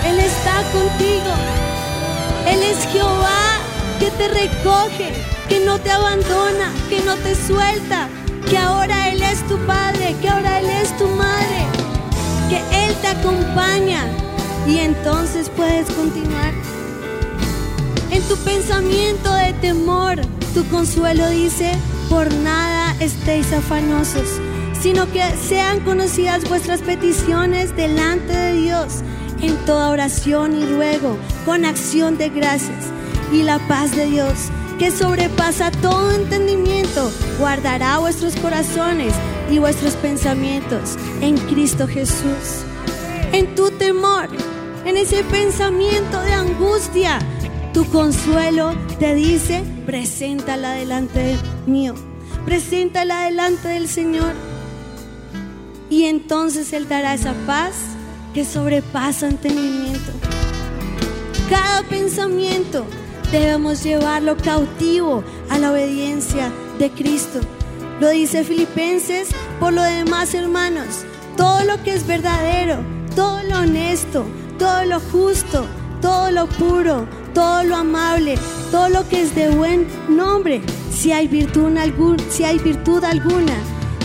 Él 0.08 0.18
está 0.20 0.62
contigo. 0.72 1.55
Él 2.46 2.62
es 2.62 2.86
Jehová 2.92 3.58
que 3.98 4.10
te 4.12 4.28
recoge, 4.28 5.12
que 5.48 5.64
no 5.64 5.80
te 5.80 5.90
abandona, 5.90 6.72
que 6.88 7.00
no 7.02 7.16
te 7.16 7.34
suelta, 7.34 8.08
que 8.48 8.56
ahora 8.56 9.08
Él 9.08 9.20
es 9.20 9.44
tu 9.48 9.58
padre, 9.66 10.14
que 10.22 10.28
ahora 10.28 10.60
Él 10.60 10.66
es 10.66 10.96
tu 10.96 11.08
madre, 11.08 11.66
que 12.48 12.58
Él 12.86 12.94
te 13.00 13.08
acompaña 13.08 14.04
y 14.68 14.78
entonces 14.78 15.50
puedes 15.56 15.90
continuar. 15.90 16.52
En 18.10 18.22
tu 18.22 18.36
pensamiento 18.38 19.34
de 19.34 19.52
temor, 19.54 20.20
tu 20.54 20.64
consuelo 20.68 21.28
dice, 21.30 21.72
por 22.08 22.32
nada 22.32 22.94
estéis 23.00 23.52
afanosos, 23.52 24.40
sino 24.80 25.10
que 25.10 25.22
sean 25.48 25.80
conocidas 25.80 26.48
vuestras 26.48 26.80
peticiones 26.80 27.74
delante 27.74 28.32
de 28.32 28.52
Dios 28.52 29.02
en 29.40 29.56
toda 29.64 29.90
oración 29.90 30.56
y 30.56 30.64
ruego, 30.64 31.16
con 31.44 31.64
acción 31.64 32.18
de 32.18 32.28
gracias. 32.30 32.86
Y 33.32 33.42
la 33.42 33.58
paz 33.66 33.94
de 33.96 34.06
Dios, 34.06 34.50
que 34.78 34.90
sobrepasa 34.90 35.70
todo 35.70 36.12
entendimiento, 36.12 37.10
guardará 37.38 37.98
vuestros 37.98 38.36
corazones 38.36 39.12
y 39.50 39.58
vuestros 39.58 39.94
pensamientos 39.94 40.96
en 41.20 41.36
Cristo 41.36 41.86
Jesús. 41.86 42.64
En 43.32 43.54
tu 43.54 43.70
temor, 43.70 44.28
en 44.84 44.96
ese 44.96 45.24
pensamiento 45.24 46.20
de 46.20 46.32
angustia, 46.32 47.18
tu 47.72 47.84
consuelo 47.90 48.74
te 48.98 49.14
dice, 49.14 49.62
preséntala 49.84 50.72
delante 50.72 51.36
mío, 51.66 51.94
preséntala 52.44 53.24
delante 53.24 53.68
del 53.68 53.88
Señor. 53.88 54.32
Y 55.90 56.04
entonces 56.04 56.72
Él 56.72 56.88
dará 56.88 57.14
esa 57.14 57.34
paz 57.46 57.95
que 58.36 58.44
sobrepasa 58.44 59.28
entendimiento. 59.28 60.12
Cada 61.48 61.82
pensamiento 61.84 62.84
debemos 63.32 63.82
llevarlo 63.82 64.36
cautivo 64.36 65.24
a 65.48 65.56
la 65.56 65.72
obediencia 65.72 66.52
de 66.78 66.90
Cristo. 66.90 67.40
Lo 67.98 68.10
dice 68.10 68.44
Filipenses, 68.44 69.28
por 69.58 69.72
lo 69.72 69.82
demás 69.82 70.34
hermanos, 70.34 71.06
todo 71.38 71.64
lo 71.64 71.82
que 71.82 71.94
es 71.94 72.06
verdadero, 72.06 72.80
todo 73.14 73.42
lo 73.42 73.60
honesto, 73.60 74.26
todo 74.58 74.84
lo 74.84 75.00
justo, 75.00 75.64
todo 76.02 76.30
lo 76.30 76.46
puro, 76.46 77.08
todo 77.32 77.64
lo 77.64 77.74
amable, 77.74 78.38
todo 78.70 78.90
lo 78.90 79.08
que 79.08 79.22
es 79.22 79.34
de 79.34 79.48
buen 79.48 79.86
nombre, 80.10 80.60
si 80.92 81.10
hay 81.10 81.26
virtud, 81.26 81.72
si 82.28 82.44
hay 82.44 82.58
virtud 82.58 83.02
alguna, 83.02 83.56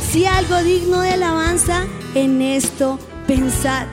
si 0.10 0.26
algo 0.26 0.56
digno 0.64 1.02
de 1.02 1.10
alabanza, 1.10 1.84
en 2.16 2.42
esto 2.42 2.98
pensad. 3.28 3.88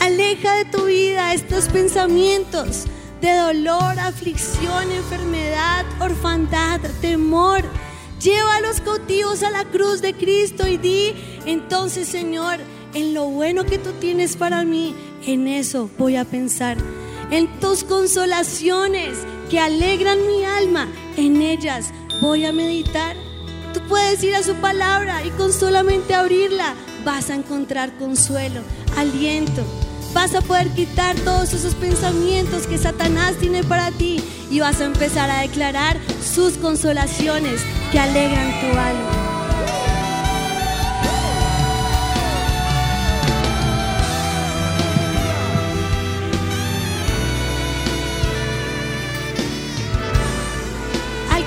Aleja 0.00 0.54
de 0.54 0.64
tu 0.64 0.86
vida 0.86 1.34
estos 1.34 1.68
pensamientos 1.68 2.84
de 3.20 3.34
dolor, 3.36 3.98
aflicción, 3.98 4.90
enfermedad, 4.90 5.84
orfandad, 6.00 6.80
temor. 7.02 7.62
Lleva 8.18 8.56
a 8.56 8.60
los 8.60 8.80
cautivos 8.80 9.42
a 9.42 9.50
la 9.50 9.64
cruz 9.66 10.00
de 10.00 10.14
Cristo 10.14 10.66
y 10.66 10.78
di, 10.78 11.14
entonces 11.44 12.08
Señor, 12.08 12.58
en 12.94 13.12
lo 13.12 13.26
bueno 13.26 13.64
que 13.64 13.78
tú 13.78 13.92
tienes 14.00 14.36
para 14.36 14.64
mí, 14.64 14.94
en 15.26 15.46
eso 15.48 15.90
voy 15.98 16.16
a 16.16 16.24
pensar 16.24 16.78
en 17.30 17.48
tus 17.60 17.84
consolaciones 17.84 19.18
que 19.50 19.60
alegran 19.60 20.26
mi 20.26 20.44
alma, 20.44 20.88
en 21.16 21.42
ellas 21.42 21.92
voy 22.20 22.44
a 22.44 22.52
meditar. 22.52 23.16
Tú 23.72 23.80
puedes 23.88 24.22
ir 24.24 24.34
a 24.34 24.42
su 24.42 24.54
palabra 24.54 25.24
y 25.24 25.30
con 25.30 25.52
solamente 25.52 26.14
abrirla 26.14 26.74
vas 27.04 27.30
a 27.30 27.34
encontrar 27.34 27.96
consuelo, 27.98 28.62
aliento. 28.96 29.62
Vas 30.12 30.34
a 30.34 30.40
poder 30.40 30.68
quitar 30.70 31.16
todos 31.16 31.52
esos 31.52 31.74
pensamientos 31.74 32.66
que 32.66 32.78
Satanás 32.78 33.36
tiene 33.36 33.62
para 33.64 33.90
ti 33.92 34.22
y 34.50 34.60
vas 34.60 34.80
a 34.80 34.86
empezar 34.86 35.30
a 35.30 35.40
declarar 35.40 35.98
sus 36.22 36.54
consolaciones 36.54 37.62
que 37.92 37.98
alegran 37.98 38.60
tu 38.60 38.78
alma. 38.78 39.30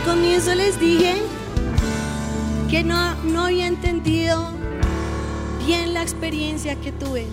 comienzo 0.06 0.54
les 0.54 0.80
dije 0.80 1.16
que 2.70 2.84
no, 2.84 3.16
no 3.24 3.46
había 3.46 3.68
entendido 3.68 4.52
bien 5.66 5.94
la 5.94 6.02
experiencia 6.02 6.76
que 6.76 6.92
tuve, 6.92 7.28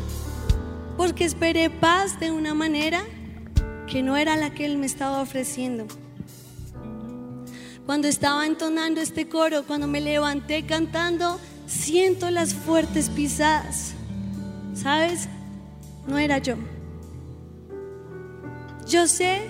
porque 1.01 1.25
esperé 1.25 1.71
paz 1.71 2.21
de 2.21 2.31
una 2.31 2.53
manera 2.53 3.03
que 3.87 4.03
no 4.03 4.19
era 4.19 4.37
la 4.37 4.51
que 4.51 4.67
Él 4.67 4.77
me 4.77 4.85
estaba 4.85 5.23
ofreciendo. 5.23 5.87
Cuando 7.87 8.07
estaba 8.07 8.45
entonando 8.45 9.01
este 9.01 9.27
coro, 9.27 9.63
cuando 9.67 9.87
me 9.87 10.03
levanté 10.03 10.67
cantando, 10.67 11.41
siento 11.67 12.31
las 12.31 12.53
fuertes 12.53 13.09
pisadas. 13.09 13.95
¿Sabes? 14.75 15.27
No 16.07 16.19
era 16.19 16.37
yo. 16.37 16.57
Yo 18.87 19.07
sé 19.07 19.41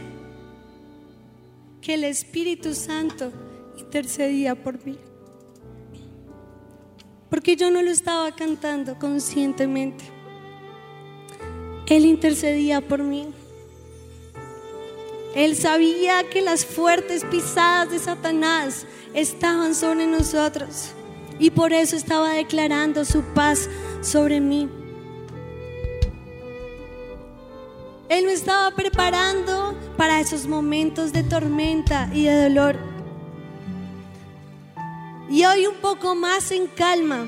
que 1.81 1.95
el 1.95 2.05
Espíritu 2.05 2.77
Santo 2.77 3.33
intercedía 3.77 4.55
por 4.55 4.87
mí. 4.87 4.97
Porque 7.29 7.57
yo 7.57 7.73
no 7.73 7.83
lo 7.83 7.91
estaba 7.91 8.31
cantando 8.37 9.01
conscientemente. 9.01 10.20
Él 11.91 12.07
intercedía 12.07 12.81
por 12.81 13.03
mí. 13.03 13.27
Él 15.35 15.57
sabía 15.57 16.23
que 16.31 16.41
las 16.41 16.65
fuertes 16.65 17.25
pisadas 17.25 17.91
de 17.91 17.99
Satanás 17.99 18.87
estaban 19.13 19.75
sobre 19.75 20.07
nosotros 20.07 20.93
y 21.41 21.51
por 21.51 21.73
eso 21.73 21.97
estaba 21.97 22.35
declarando 22.35 23.05
su 23.05 23.23
paz 23.35 23.69
sobre 24.03 24.41
mí. 24.41 24.69
Él 28.09 28.27
me 28.27 28.35
estaba 28.35 28.71
preparando 28.77 29.75
para 29.97 30.21
esos 30.21 30.47
momentos 30.47 31.13
de 31.13 31.25
tormenta 31.25 32.09
y 32.13 32.25
de 32.25 32.45
dolor. 32.45 32.77
Y 35.29 35.45
hoy 35.45 35.67
un 35.67 35.77
poco 35.77 36.15
más 36.15 36.53
en 36.53 36.69
calma, 36.69 37.27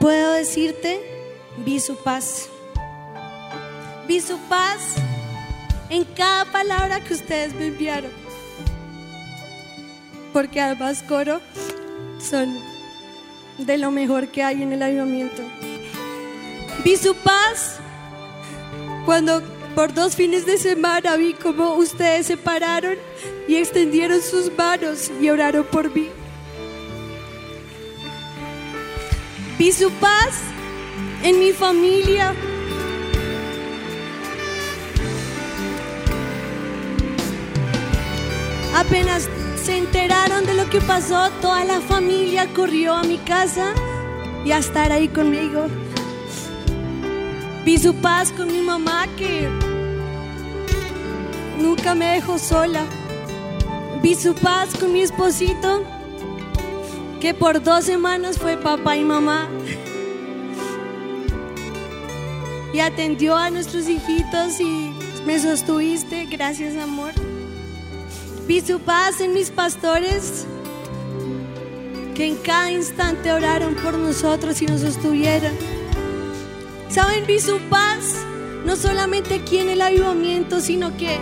puedo 0.00 0.32
decirte, 0.32 1.00
vi 1.64 1.78
su 1.78 1.94
paz. 1.94 2.51
Vi 4.06 4.20
su 4.20 4.36
paz 4.48 4.96
en 5.88 6.04
cada 6.04 6.44
palabra 6.46 7.00
que 7.00 7.14
ustedes 7.14 7.54
me 7.54 7.66
enviaron. 7.66 8.10
Porque 10.32 10.60
además 10.60 11.04
coro 11.06 11.40
son 12.20 12.58
de 13.58 13.78
lo 13.78 13.90
mejor 13.90 14.28
que 14.28 14.42
hay 14.42 14.62
en 14.62 14.72
el 14.72 14.82
avivamiento. 14.82 15.42
Vi 16.84 16.96
su 16.96 17.14
paz 17.14 17.76
cuando 19.04 19.42
por 19.74 19.94
dos 19.94 20.16
fines 20.16 20.46
de 20.46 20.58
semana 20.58 21.16
vi 21.16 21.34
cómo 21.34 21.74
ustedes 21.74 22.26
se 22.26 22.36
pararon 22.36 22.96
y 23.46 23.56
extendieron 23.56 24.20
sus 24.20 24.50
manos 24.56 25.10
y 25.20 25.30
oraron 25.30 25.64
por 25.64 25.94
mí. 25.94 26.08
Vi 29.58 29.70
su 29.72 29.90
paz 29.92 30.40
en 31.22 31.38
mi 31.38 31.52
familia. 31.52 32.34
Apenas 38.86 39.28
se 39.62 39.78
enteraron 39.78 40.44
de 40.44 40.54
lo 40.54 40.68
que 40.68 40.80
pasó, 40.80 41.30
toda 41.40 41.64
la 41.64 41.80
familia 41.80 42.48
corrió 42.52 42.94
a 42.94 43.04
mi 43.04 43.16
casa 43.16 43.74
y 44.44 44.50
a 44.50 44.58
estar 44.58 44.90
ahí 44.90 45.06
conmigo. 45.06 45.68
Vi 47.64 47.78
su 47.78 47.94
paz 47.94 48.32
con 48.32 48.48
mi 48.48 48.60
mamá 48.60 49.06
que 49.16 49.48
nunca 51.60 51.94
me 51.94 52.14
dejó 52.14 52.40
sola. 52.40 52.84
Vi 54.02 54.16
su 54.16 54.34
paz 54.34 54.70
con 54.76 54.92
mi 54.92 55.02
esposito 55.02 55.84
que 57.20 57.34
por 57.34 57.62
dos 57.62 57.84
semanas 57.84 58.36
fue 58.36 58.56
papá 58.56 58.96
y 58.96 59.04
mamá. 59.04 59.48
Y 62.74 62.80
atendió 62.80 63.36
a 63.36 63.48
nuestros 63.48 63.88
hijitos 63.88 64.58
y 64.58 64.92
me 65.24 65.38
sostuviste, 65.38 66.26
gracias 66.26 66.76
amor. 66.76 67.12
Vi 68.52 68.60
su 68.60 68.80
paz 68.80 69.22
en 69.22 69.32
mis 69.32 69.50
pastores 69.50 70.44
que 72.14 72.26
en 72.26 72.36
cada 72.36 72.70
instante 72.70 73.32
oraron 73.32 73.74
por 73.76 73.96
nosotros 73.96 74.60
y 74.60 74.66
nos 74.66 74.82
sostuvieron. 74.82 75.52
¿Saben? 76.90 77.24
Vi 77.26 77.40
su 77.40 77.58
paz, 77.70 78.14
no 78.66 78.76
solamente 78.76 79.36
aquí 79.36 79.56
en 79.56 79.70
el 79.70 79.80
avivamiento, 79.80 80.60
sino 80.60 80.94
que 80.98 81.16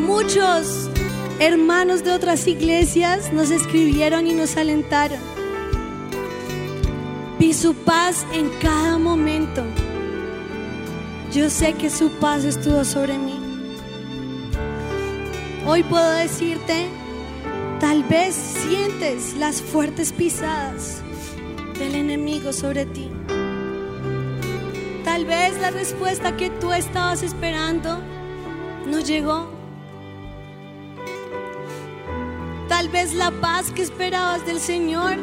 muchos 0.00 0.90
hermanos 1.38 2.04
de 2.04 2.12
otras 2.12 2.46
iglesias 2.46 3.32
nos 3.32 3.50
escribieron 3.50 4.26
y 4.26 4.34
nos 4.34 4.58
alentaron. 4.58 5.18
Vi 7.38 7.54
su 7.54 7.72
paz 7.72 8.26
en 8.34 8.50
cada 8.60 8.98
momento. 8.98 9.62
Yo 11.32 11.48
sé 11.48 11.72
que 11.72 11.88
su 11.88 12.10
paz 12.20 12.44
estuvo 12.44 12.84
sobre 12.84 13.16
mí. 13.16 13.39
Hoy 15.72 15.84
puedo 15.84 16.10
decirte, 16.10 16.88
tal 17.78 18.02
vez 18.02 18.34
sientes 18.34 19.36
las 19.36 19.62
fuertes 19.62 20.12
pisadas 20.12 21.00
del 21.78 21.94
enemigo 21.94 22.52
sobre 22.52 22.86
ti. 22.86 23.08
Tal 25.04 25.26
vez 25.26 25.60
la 25.60 25.70
respuesta 25.70 26.36
que 26.36 26.50
tú 26.50 26.72
estabas 26.72 27.22
esperando 27.22 28.00
no 28.84 28.98
llegó. 28.98 29.48
Tal 32.68 32.88
vez 32.88 33.14
la 33.14 33.30
paz 33.30 33.70
que 33.70 33.82
esperabas 33.82 34.44
del 34.44 34.58
Señor 34.58 35.18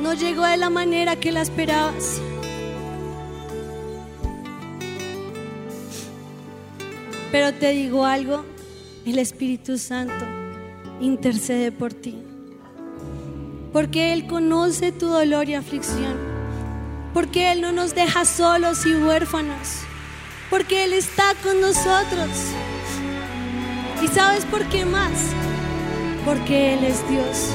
no 0.00 0.14
llegó 0.14 0.46
de 0.46 0.56
la 0.56 0.70
manera 0.70 1.16
que 1.16 1.30
la 1.30 1.42
esperabas. 1.42 2.22
Pero 7.30 7.52
te 7.52 7.72
digo 7.72 8.06
algo, 8.06 8.53
el 9.10 9.18
Espíritu 9.18 9.76
Santo 9.78 10.24
intercede 11.00 11.70
por 11.72 11.92
ti. 11.92 12.16
Porque 13.72 14.12
Él 14.12 14.26
conoce 14.26 14.92
tu 14.92 15.06
dolor 15.06 15.48
y 15.48 15.54
aflicción. 15.54 16.16
Porque 17.12 17.52
Él 17.52 17.60
no 17.60 17.72
nos 17.72 17.94
deja 17.94 18.24
solos 18.24 18.86
y 18.86 18.94
huérfanos. 18.94 19.80
Porque 20.48 20.84
Él 20.84 20.92
está 20.92 21.34
con 21.42 21.60
nosotros. 21.60 22.30
¿Y 24.02 24.08
sabes 24.08 24.44
por 24.46 24.64
qué 24.68 24.84
más? 24.84 25.12
Porque 26.24 26.74
Él 26.74 26.84
es 26.84 27.08
Dios. 27.08 27.50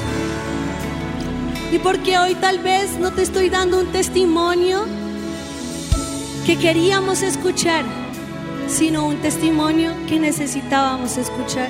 Y 1.72 1.78
porque 1.78 2.18
hoy 2.18 2.34
tal 2.34 2.58
vez 2.58 2.98
no 2.98 3.12
te 3.12 3.22
estoy 3.22 3.48
dando 3.48 3.80
un 3.80 3.86
testimonio 3.86 4.84
que 6.46 6.56
queríamos 6.58 7.22
escuchar 7.22 7.99
sino 8.70 9.06
un 9.06 9.16
testimonio 9.16 9.92
que 10.08 10.18
necesitábamos 10.20 11.18
escuchar. 11.18 11.68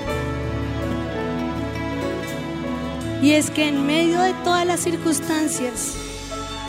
Y 3.22 3.32
es 3.32 3.50
que 3.50 3.68
en 3.68 3.86
medio 3.86 4.20
de 4.20 4.34
todas 4.44 4.66
las 4.66 4.80
circunstancias, 4.80 5.94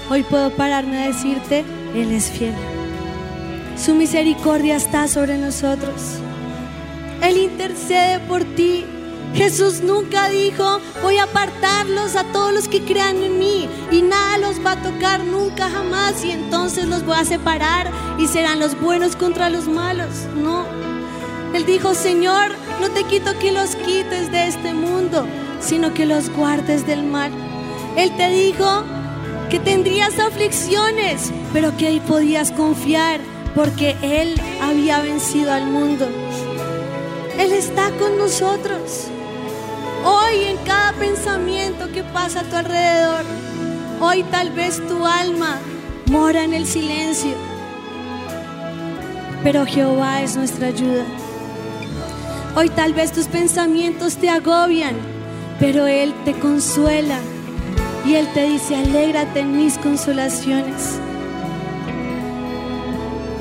hoy 0.10 0.24
puedo 0.24 0.50
pararme 0.52 1.04
a 1.04 1.08
decirte, 1.08 1.63
Él 1.94 2.12
es 2.12 2.32
fiel. 2.32 2.56
Su 3.78 3.94
misericordia 3.94 4.78
está 4.78 5.08
sobre 5.08 5.38
nosotros. 5.38 6.20
Él 7.22 7.38
intercede 7.38 8.20
por 8.20 8.44
ti 8.44 8.86
Jesús 9.34 9.82
nunca 9.82 10.30
dijo, 10.30 10.80
voy 11.02 11.17
a 11.17 11.24
apartarlos 11.24 12.15
a 12.15 12.26
todos 12.26 12.54
los 12.54 12.67
que 12.67 12.82
crean 12.82 13.24
en 13.24 13.39
mí 13.39 13.70
y 13.89 14.02
nada 14.02 14.38
los 14.38 14.63
va 14.65 14.74
a 14.74 14.82
tocar 14.82 15.24
nunca 15.24 15.70
jamás 15.70 16.24
y 16.26 16.32
entonces 16.32 16.86
los 16.88 17.06
voy 17.06 17.15
a 17.17 17.26
separar 17.26 17.89
y 18.20 18.28
serán 18.28 18.60
los 18.60 18.80
buenos 18.80 19.15
contra 19.15 19.50
los 19.50 19.67
malos. 19.67 20.28
No. 20.36 20.65
Él 21.54 21.65
dijo, 21.65 21.94
Señor, 21.94 22.52
no 22.82 22.89
te 22.91 23.04
quito 23.06 23.38
que 23.39 23.52
los 23.52 23.76
quites 23.78 24.32
de 24.32 24.48
este 24.48 24.74
mundo, 24.74 25.26
sino 25.60 25.94
que 25.94 26.06
los 26.06 26.30
guardes 26.30 26.86
del 26.86 27.04
mal. 27.04 27.32
Él 27.96 28.15
te 28.17 28.30
dijo 28.30 28.84
que 29.50 29.60
tendrías 29.60 30.20
aflicciones, 30.20 31.32
pero 31.54 31.76
que 31.78 31.88
ahí 31.88 32.00
podías 32.02 32.52
confiar 32.52 33.22
porque 33.56 33.96
Él 34.02 34.36
había 34.62 35.02
vencido 35.02 35.52
al 35.52 35.67
mundo. 35.67 36.08
Él 37.38 37.52
está 37.54 37.91
con 37.91 38.17
nosotros. 38.17 39.08
Hoy 40.04 40.46
en 40.46 40.58
cada 40.66 40.94
pensamiento 40.94 41.92
que 41.92 42.04
pasa 42.04 42.40
a 42.40 42.44
tu 42.44 42.56
alrededor, 42.56 43.24
hoy 44.00 44.24
tal 44.24 44.50
vez 44.50 44.82
tu 44.88 45.06
alma 45.06 45.60
mora 46.08 46.44
en 46.44 46.56
el 46.56 46.66
silencio, 46.66 47.34
pero 49.44 49.66
Jehová 49.66 50.24
es 50.24 50.36
nuestra 50.36 50.68
ayuda. 50.68 51.06
Hoy 52.56 52.70
tal 52.70 52.94
vez 52.94 53.12
tus 53.12 53.28
pensamientos 53.28 54.18
te 54.18 54.30
agobian, 54.30 54.96
pero 55.60 55.86
Él 55.86 56.16
te 56.26 56.34
consuela 56.34 57.20
y 58.04 58.16
Él 58.16 58.28
te 58.34 58.46
dice, 58.50 58.76
alégrate 58.78 59.42
en 59.42 59.56
mis 59.56 59.78
consolaciones. 59.78 61.00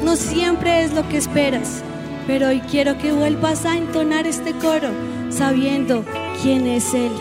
No 0.04 0.14
siempre 0.14 0.84
es 0.84 0.92
lo 0.92 1.08
que 1.08 1.16
esperas, 1.16 1.82
pero 2.26 2.48
hoy 2.48 2.60
quiero 2.60 2.98
que 2.98 3.12
vuelvas 3.12 3.64
a 3.64 3.78
entonar 3.78 4.26
este 4.26 4.52
coro 4.52 4.90
sabiendo 5.30 6.04
quién 6.42 6.66
es 6.66 6.94
Él, 6.94 7.12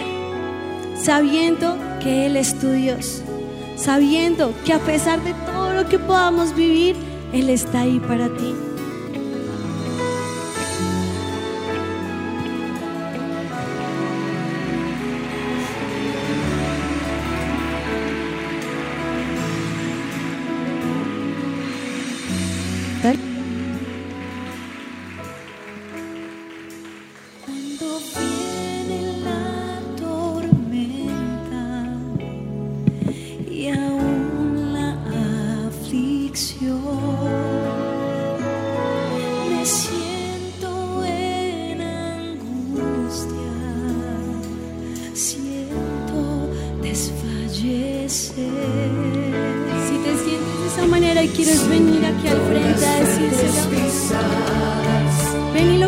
sabiendo 0.96 1.78
que 2.02 2.26
Él 2.26 2.38
es 2.38 2.58
tu 2.58 2.72
Dios, 2.72 3.22
sabiendo 3.76 4.54
que 4.66 4.74
a 4.74 4.80
pesar 4.80 5.22
de 5.24 5.34
todo 5.34 5.74
lo 5.74 5.90
que 5.90 6.00
podamos 6.00 6.56
vivir, 6.56 6.96
Él 7.34 7.50
está 7.50 7.82
ahí 7.82 8.00
para 8.00 8.30
ti. 8.30 8.54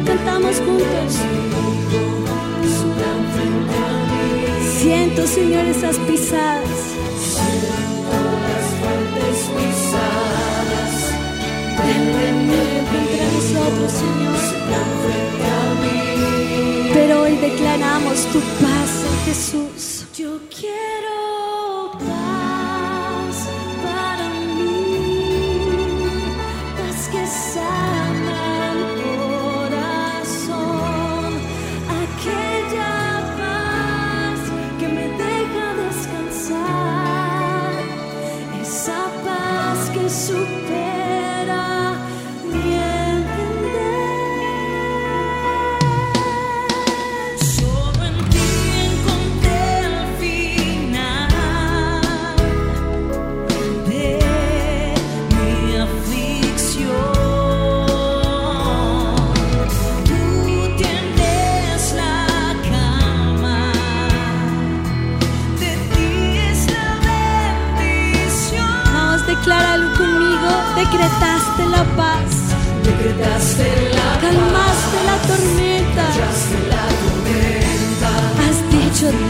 cantamos 0.06 0.56
juntos. 0.58 1.16
Siento, 4.80 5.28
Señor, 5.28 5.66
esas 5.66 5.98
pisadas. 5.98 6.68
Siento 7.20 8.14
las 8.48 8.66
fuertes 8.80 9.38
pisadas 9.58 10.94
del 11.86 12.06
enemigo 12.28 12.80
contra 12.92 13.26
nosotros, 13.36 13.92
Señor. 13.92 14.22
Pero 16.94 17.22
hoy 17.22 17.36
declaramos 17.38 18.26
tu 18.34 18.40
paz, 18.40 18.90
Jesús. 19.26 20.06
Yo 20.18 20.40
quiero. 20.50 21.21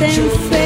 Ten 0.01 0.29
fe. 0.49 0.60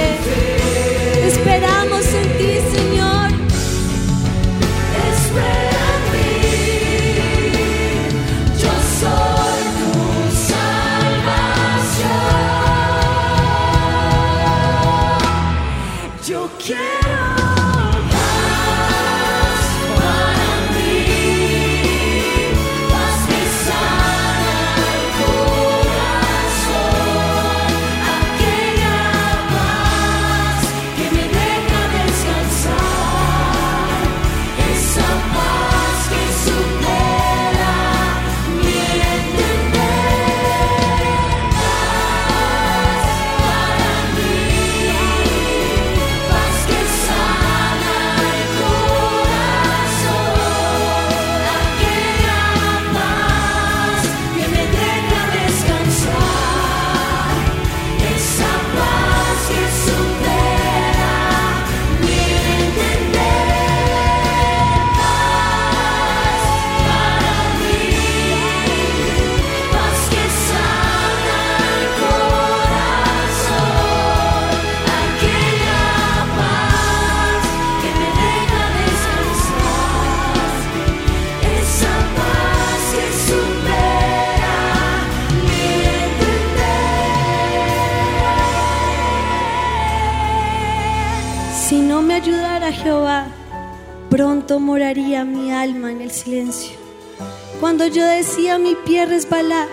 Cuando 97.62 97.88
yo 97.88 98.06
decía 98.06 98.58
mi 98.58 98.76
pie 98.76 99.06
resbala, 99.06 99.68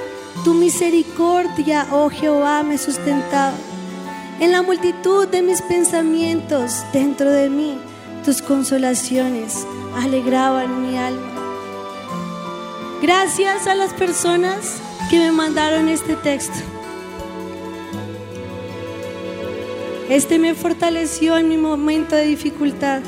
tu 0.45 0.55
misericordia, 0.55 1.89
oh 1.91 2.09
Jehová, 2.09 2.63
me 2.63 2.79
sustentaba. 2.79 3.55
En 4.39 4.53
la 4.53 4.63
multitud 4.63 5.27
de 5.27 5.43
mis 5.43 5.61
pensamientos 5.63 6.85
dentro 6.93 7.31
de 7.31 7.49
mí, 7.49 7.79
tus 8.25 8.43
consolaciones 8.43 9.67
alegraban 9.97 10.83
mi 10.83 10.97
alma. 10.97 11.33
Gracias 13.03 13.67
a 13.67 13.75
las 13.75 13.93
personas 13.93 14.77
que 15.11 15.19
me 15.19 15.33
mandaron 15.33 15.89
este 15.89 16.15
texto. 16.15 16.59
Este 20.09 20.39
me 20.39 20.55
fortaleció 20.55 21.37
en 21.37 21.49
mi 21.49 21.57
momento 21.57 22.15
de 22.15 22.27
dificultad. 22.27 23.01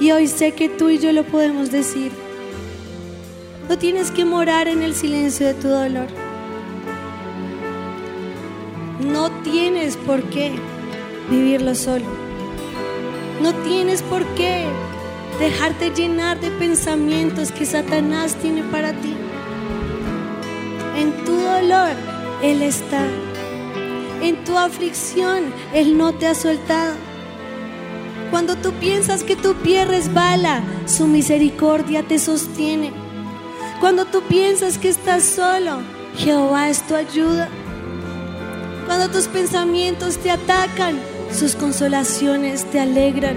Y 0.00 0.10
hoy 0.10 0.26
sé 0.26 0.52
que 0.52 0.68
tú 0.68 0.88
y 0.88 0.98
yo 0.98 1.12
lo 1.12 1.22
podemos 1.22 1.70
decir. 1.70 2.21
No 3.68 3.78
tienes 3.78 4.10
que 4.10 4.24
morar 4.24 4.68
en 4.68 4.82
el 4.82 4.94
silencio 4.94 5.46
de 5.46 5.54
tu 5.54 5.68
dolor. 5.68 6.08
No 9.00 9.30
tienes 9.42 9.96
por 9.96 10.22
qué 10.24 10.52
vivirlo 11.30 11.74
solo. 11.74 12.04
No 13.40 13.54
tienes 13.64 14.02
por 14.02 14.24
qué 14.34 14.64
dejarte 15.38 15.90
llenar 15.90 16.40
de 16.40 16.50
pensamientos 16.50 17.50
que 17.52 17.64
Satanás 17.64 18.34
tiene 18.36 18.62
para 18.64 18.92
ti. 18.92 19.14
En 20.96 21.24
tu 21.24 21.34
dolor, 21.34 21.90
Él 22.42 22.62
está. 22.62 23.06
En 24.22 24.44
tu 24.44 24.58
aflicción, 24.58 25.52
Él 25.72 25.96
no 25.96 26.12
te 26.12 26.26
ha 26.26 26.34
soltado. 26.34 26.94
Cuando 28.30 28.56
tú 28.56 28.72
piensas 28.72 29.24
que 29.24 29.36
tu 29.36 29.54
pie 29.54 29.84
resbala, 29.84 30.62
su 30.86 31.06
misericordia 31.06 32.02
te 32.02 32.18
sostiene. 32.18 33.01
Cuando 33.82 34.06
tú 34.06 34.22
piensas 34.22 34.78
que 34.78 34.88
estás 34.88 35.22
solo, 35.22 35.80
Jehová 36.16 36.70
es 36.70 36.80
tu 36.86 36.94
ayuda. 36.94 37.50
Cuando 38.86 39.10
tus 39.10 39.26
pensamientos 39.26 40.16
te 40.16 40.30
atacan, 40.30 40.98
sus 41.30 41.54
consolaciones 41.54 42.64
te 42.64 42.80
alegran. 42.80 43.36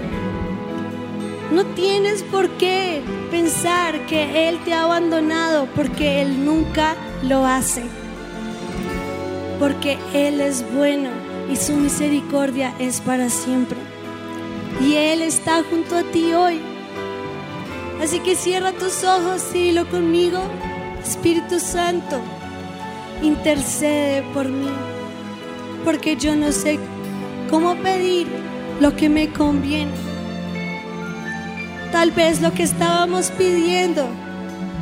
No 1.52 1.66
tienes 1.66 2.22
por 2.22 2.48
qué 2.56 3.02
pensar 3.30 4.06
que 4.06 4.48
Él 4.48 4.58
te 4.64 4.72
ha 4.72 4.84
abandonado 4.84 5.68
porque 5.76 6.22
Él 6.22 6.46
nunca 6.46 6.96
lo 7.22 7.44
hace 7.44 7.82
porque 9.58 9.98
Él 10.12 10.40
es 10.40 10.64
bueno 10.74 11.10
y 11.50 11.56
su 11.56 11.74
misericordia 11.76 12.74
es 12.78 13.00
para 13.00 13.30
siempre. 13.30 13.78
Y 14.80 14.94
Él 14.94 15.22
está 15.22 15.62
junto 15.62 15.96
a 15.96 16.02
ti 16.02 16.32
hoy. 16.32 16.75
Así 18.02 18.20
que 18.20 18.36
cierra 18.36 18.72
tus 18.72 19.04
ojos 19.04 19.42
y 19.54 19.64
dilo 19.64 19.88
conmigo, 19.88 20.38
Espíritu 21.04 21.58
Santo, 21.58 22.20
intercede 23.22 24.22
por 24.34 24.48
mí, 24.48 24.68
porque 25.84 26.16
yo 26.16 26.36
no 26.36 26.52
sé 26.52 26.78
cómo 27.50 27.74
pedir 27.76 28.26
lo 28.80 28.94
que 28.94 29.08
me 29.08 29.32
conviene. 29.32 29.92
Tal 31.92 32.10
vez 32.10 32.42
lo 32.42 32.52
que 32.52 32.64
estábamos 32.64 33.30
pidiendo 33.30 34.06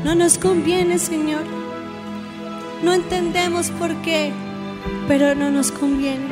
no 0.05 0.15
nos 0.15 0.39
conviene, 0.39 0.99
Señor. 0.99 1.45
No 2.83 2.93
entendemos 2.93 3.71
por 3.71 3.95
qué 4.03 4.33
pero 5.09 5.35
no 5.35 5.51
nos 5.51 5.71
conviene. 5.71 6.27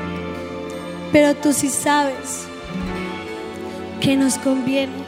Pero 1.12 1.34
tú 1.34 1.52
sí 1.52 1.68
sabes 1.68 2.46
que 4.00 4.16
nos 4.16 4.38
conviene. 4.38 5.01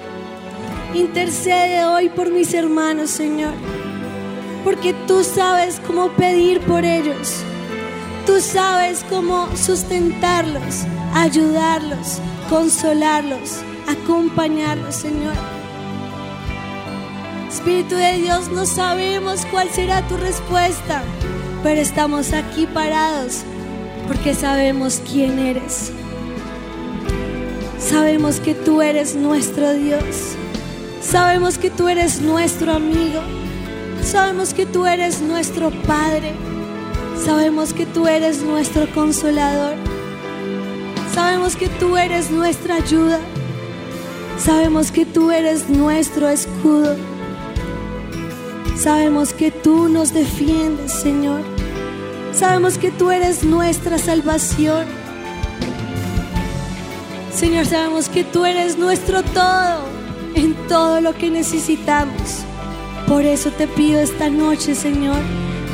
Intercede 0.95 1.85
hoy 1.85 2.09
por 2.09 2.31
mis 2.31 2.55
hermanos, 2.55 3.11
Señor, 3.11 3.53
porque 4.65 4.95
tú 5.07 5.25
sabes 5.25 5.81
cómo 5.87 6.09
pedir 6.11 6.61
por 6.61 6.85
ellos. 6.85 7.35
Tú 8.27 8.41
sabes 8.41 9.05
cómo 9.11 9.49
sustentarlos, 9.57 10.85
ayudarlos, 11.15 12.21
consolarlos, 12.49 13.61
acompañarlos, 13.87 14.95
Señor. 14.95 15.35
Espíritu 17.51 17.97
de 17.97 18.19
Dios, 18.19 18.49
no 18.49 18.65
sabemos 18.65 19.45
cuál 19.51 19.69
será 19.71 20.07
tu 20.09 20.17
respuesta 20.17 21.03
pero 21.65 21.81
estamos 21.81 22.35
aquí 22.35 22.67
parados 22.67 23.43
porque 24.07 24.35
sabemos 24.35 25.01
quién 25.11 25.39
eres. 25.39 25.91
Sabemos 27.79 28.39
que 28.39 28.55
tú 28.55 28.83
eres 28.83 29.17
nuestro 29.17 29.73
Dios. 29.73 30.37
Sabemos 31.15 31.59
que 31.59 31.71
tú 31.71 31.87
eres 31.89 32.21
nuestro 32.21 32.73
amigo. 32.73 33.21
Sabemos 34.03 34.53
que 34.53 34.67
tú 34.67 34.85
eres 34.85 35.21
nuestro 35.21 35.71
Padre. 35.87 36.35
Sabemos 37.25 37.73
que 37.73 37.87
tú 37.87 38.09
eres 38.09 38.43
nuestro 38.43 38.93
consolador. 38.93 39.77
Sabemos 41.15 41.55
que 41.55 41.69
tú 41.69 41.97
eres 41.97 42.33
nuestra 42.33 42.75
ayuda. 42.75 43.21
Sabemos 44.39 44.91
que 44.91 45.07
tú 45.07 45.31
eres 45.31 45.71
nuestro 45.71 46.29
escudo. 46.29 46.97
Sabemos 48.77 49.33
que 49.33 49.53
tú 49.53 49.89
nos 49.89 50.13
defiendes, 50.13 50.91
Señor. 50.91 51.43
Sabemos 52.33 52.77
que 52.77 52.91
tú 52.91 53.13
eres 53.13 53.45
nuestra 53.45 53.99
salvación. 53.99 54.85
Señor, 57.33 57.67
sabemos 57.67 58.09
que 58.09 58.25
tú 58.25 58.45
eres 58.45 58.77
nuestro 58.77 59.23
todo 59.23 59.94
lo 61.05 61.15
que 61.15 61.31
necesitamos. 61.31 62.41
Por 63.07 63.25
eso 63.27 63.51
te 63.51 63.69
pido 63.69 64.01
esta 64.01 64.31
noche, 64.31 64.75
Señor, 64.75 65.21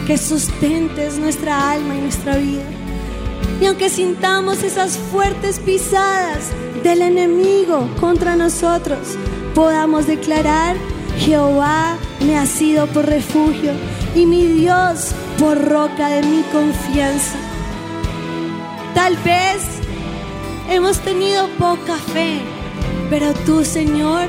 que 0.07 0.19
sustentes 0.19 1.19
nuestra 1.19 1.71
alma 1.71 1.95
y 1.95 2.01
nuestra 2.01 2.37
vida. 2.37 2.65
Y 3.61 3.67
aunque 3.67 3.89
sintamos 3.89 4.65
esas 4.65 4.99
fuertes 4.99 5.61
pisadas 5.61 6.51
del 6.83 7.03
enemigo 7.03 7.89
contra 8.01 8.35
nosotros, 8.35 8.99
podamos 9.55 10.09
declarar, 10.09 10.75
Jehová 11.19 11.97
me 12.27 12.37
ha 12.37 12.47
sido 12.47 12.89
por 12.89 13.07
refugio 13.07 13.73
y 14.17 14.27
mi 14.27 14.47
Dios 14.47 15.13
por 15.39 15.65
roca 15.65 16.09
de 16.09 16.23
mi 16.23 16.43
confianza. 16.51 17.37
Tal 18.95 19.17
vez 19.19 19.63
hemos 20.69 20.99
tenido 20.99 21.49
poca 21.51 21.95
fe, 21.97 22.41
pero 23.09 23.33
tú, 23.47 23.65
Señor, 23.65 24.29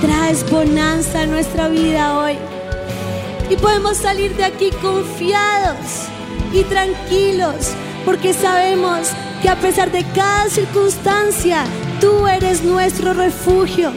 traes 0.00 0.48
bonanza 0.50 1.22
a 1.22 1.26
nuestra 1.26 1.68
vida 1.68 2.18
hoy. 2.18 2.38
Y 3.50 3.56
podemos 3.56 3.96
salir 3.96 4.34
de 4.36 4.44
aquí 4.44 4.70
confiados 4.82 6.06
y 6.52 6.62
tranquilos, 6.64 7.72
porque 8.04 8.32
sabemos 8.32 9.08
que 9.42 9.48
a 9.48 9.56
pesar 9.56 9.92
de 9.92 10.04
cada 10.14 10.48
circunstancia, 10.48 11.64
tú 12.00 12.26
eres 12.26 12.62
nuestro 12.62 13.12
refugio. 13.14 13.92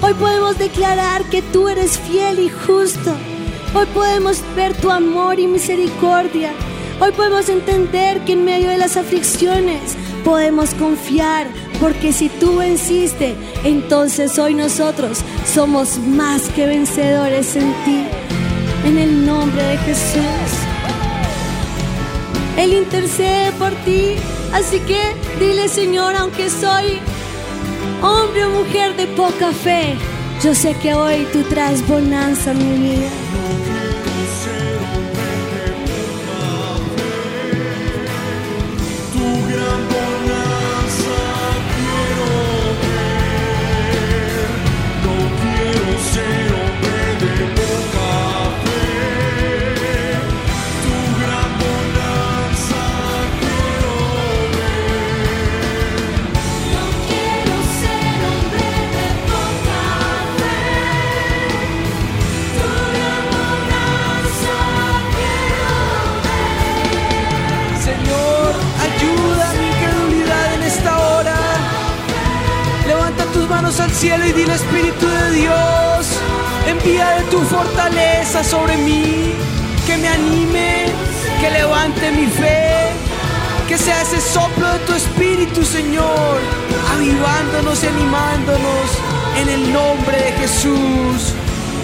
Hoy 0.00 0.14
podemos 0.14 0.58
declarar 0.58 1.24
que 1.24 1.42
tú 1.42 1.68
eres 1.68 1.98
fiel 1.98 2.38
y 2.38 2.48
justo 2.48 3.14
Hoy 3.74 3.84
podemos 3.92 4.42
ver 4.56 4.74
tu 4.74 4.90
amor 4.90 5.38
y 5.38 5.46
misericordia. 5.46 6.52
Hoy 7.00 7.12
podemos 7.12 7.50
entender 7.50 8.24
que 8.24 8.32
en 8.32 8.44
medio 8.44 8.70
de 8.70 8.78
las 8.78 8.96
aflicciones 8.96 9.94
podemos 10.24 10.72
confiar, 10.74 11.46
porque 11.80 12.12
si 12.12 12.28
tú 12.28 12.56
venciste, 12.56 13.34
entonces 13.64 14.38
hoy 14.38 14.54
nosotros 14.54 15.18
somos 15.46 15.98
más 15.98 16.42
que 16.50 16.66
vencedores 16.66 17.54
en 17.56 17.72
ti. 17.84 18.04
En 18.84 18.98
el 18.98 19.26
nombre 19.26 19.62
de 19.62 19.78
Jesús. 19.78 20.68
Él 22.56 22.72
intercede 22.72 23.52
por 23.52 23.70
ti. 23.84 24.14
Así 24.52 24.80
que 24.80 24.98
dile, 25.38 25.68
Señor, 25.68 26.16
aunque 26.16 26.50
soy 26.50 26.98
hombre 28.02 28.44
o 28.46 28.50
mujer 28.50 28.96
de 28.96 29.06
poca 29.08 29.52
fe, 29.52 29.94
yo 30.42 30.54
sé 30.54 30.74
que 30.82 30.94
hoy 30.94 31.26
tú 31.32 31.42
traes 31.42 31.86
bonanza 31.86 32.52
en 32.52 32.58
mi 32.58 32.88
vida. 32.88 33.08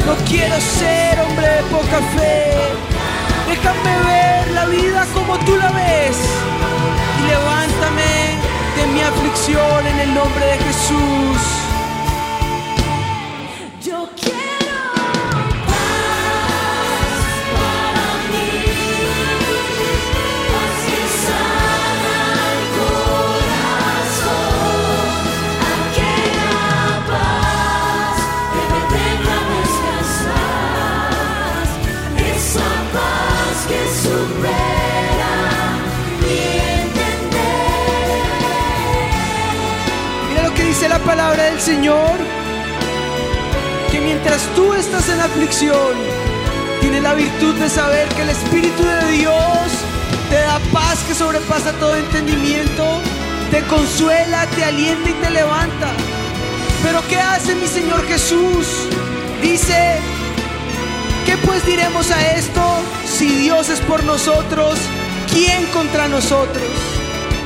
No 0.07 0.15
quiero 0.29 0.61
ser 0.61 1.19
hombre 1.21 1.49
de 1.49 1.63
poca 1.65 1.99
fe. 2.17 2.53
Déjame 3.49 3.95
ver 4.07 4.51
la 4.53 4.67
vida 4.67 5.07
como 5.15 5.39
tú 5.39 5.57
la 5.57 5.71
ves. 5.71 6.19
Y 7.19 7.27
levántame 7.27 8.39
de 8.77 8.87
mi 8.93 9.01
aflicción 9.01 9.87
en 9.87 10.01
el 10.01 10.15
nombre 10.15 10.45
de 10.45 10.59
Jesús. 10.59 11.64
Dice 40.75 40.89
la 40.89 40.99
palabra 40.99 41.45
del 41.45 41.61
Señor. 41.61 42.19
Que 43.93 44.01
mientras 44.01 44.43
tú 44.57 44.75
estás 44.75 45.09
en 45.09 45.21
aflicción, 45.21 45.93
tienes 46.81 47.01
la 47.01 47.15
virtud 47.15 47.55
de 47.55 47.69
saber 47.69 48.09
que 48.09 48.23
el 48.23 48.31
Espíritu 48.31 48.83
de 48.83 49.13
Dios 49.13 49.69
te 50.31 50.35
da 50.35 50.59
paz 50.73 50.99
que 51.07 51.15
sobrepasa 51.15 51.73
todo 51.75 51.95
entendimiento, 51.95 52.85
te 53.53 53.63
consuela, 53.67 54.47
te 54.57 54.65
alienta 54.65 55.11
y 55.11 55.13
te 55.13 55.31
levanta. 55.31 55.93
Pero 56.83 57.03
¿qué 57.09 57.21
hace 57.21 57.55
mi 57.55 57.69
Señor 57.69 58.05
Jesús? 58.09 58.67
Dice, 59.41 60.01
¿qué 61.25 61.37
pues 61.47 61.65
diremos 61.65 62.11
a 62.11 62.33
esto? 62.33 62.63
Si 63.07 63.29
Dios 63.29 63.69
es 63.69 63.81
por 63.81 64.03
nosotros, 64.03 64.77
¿quién 65.33 65.67
contra 65.67 66.09
nosotros? 66.09 66.67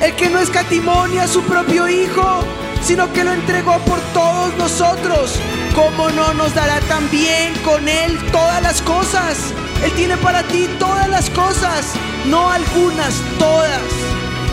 El 0.00 0.14
que 0.14 0.30
no 0.30 0.38
escatimonia 0.38 1.24
a 1.24 1.28
su 1.28 1.42
propio 1.42 1.88
Hijo, 1.88 2.44
sino 2.82 3.12
que 3.12 3.24
lo 3.24 3.32
entregó 3.32 3.78
por 3.80 4.00
todos 4.12 4.56
nosotros. 4.56 5.34
¿Cómo 5.74 6.10
no 6.10 6.34
nos 6.34 6.54
dará 6.54 6.80
también 6.80 7.54
con 7.64 7.88
Él 7.88 8.18
todas 8.32 8.62
las 8.62 8.82
cosas? 8.82 9.52
Él 9.84 9.92
tiene 9.92 10.16
para 10.16 10.42
ti 10.42 10.68
todas 10.78 11.08
las 11.08 11.30
cosas, 11.30 11.92
no 12.26 12.50
algunas, 12.50 13.14
todas. 13.38 13.80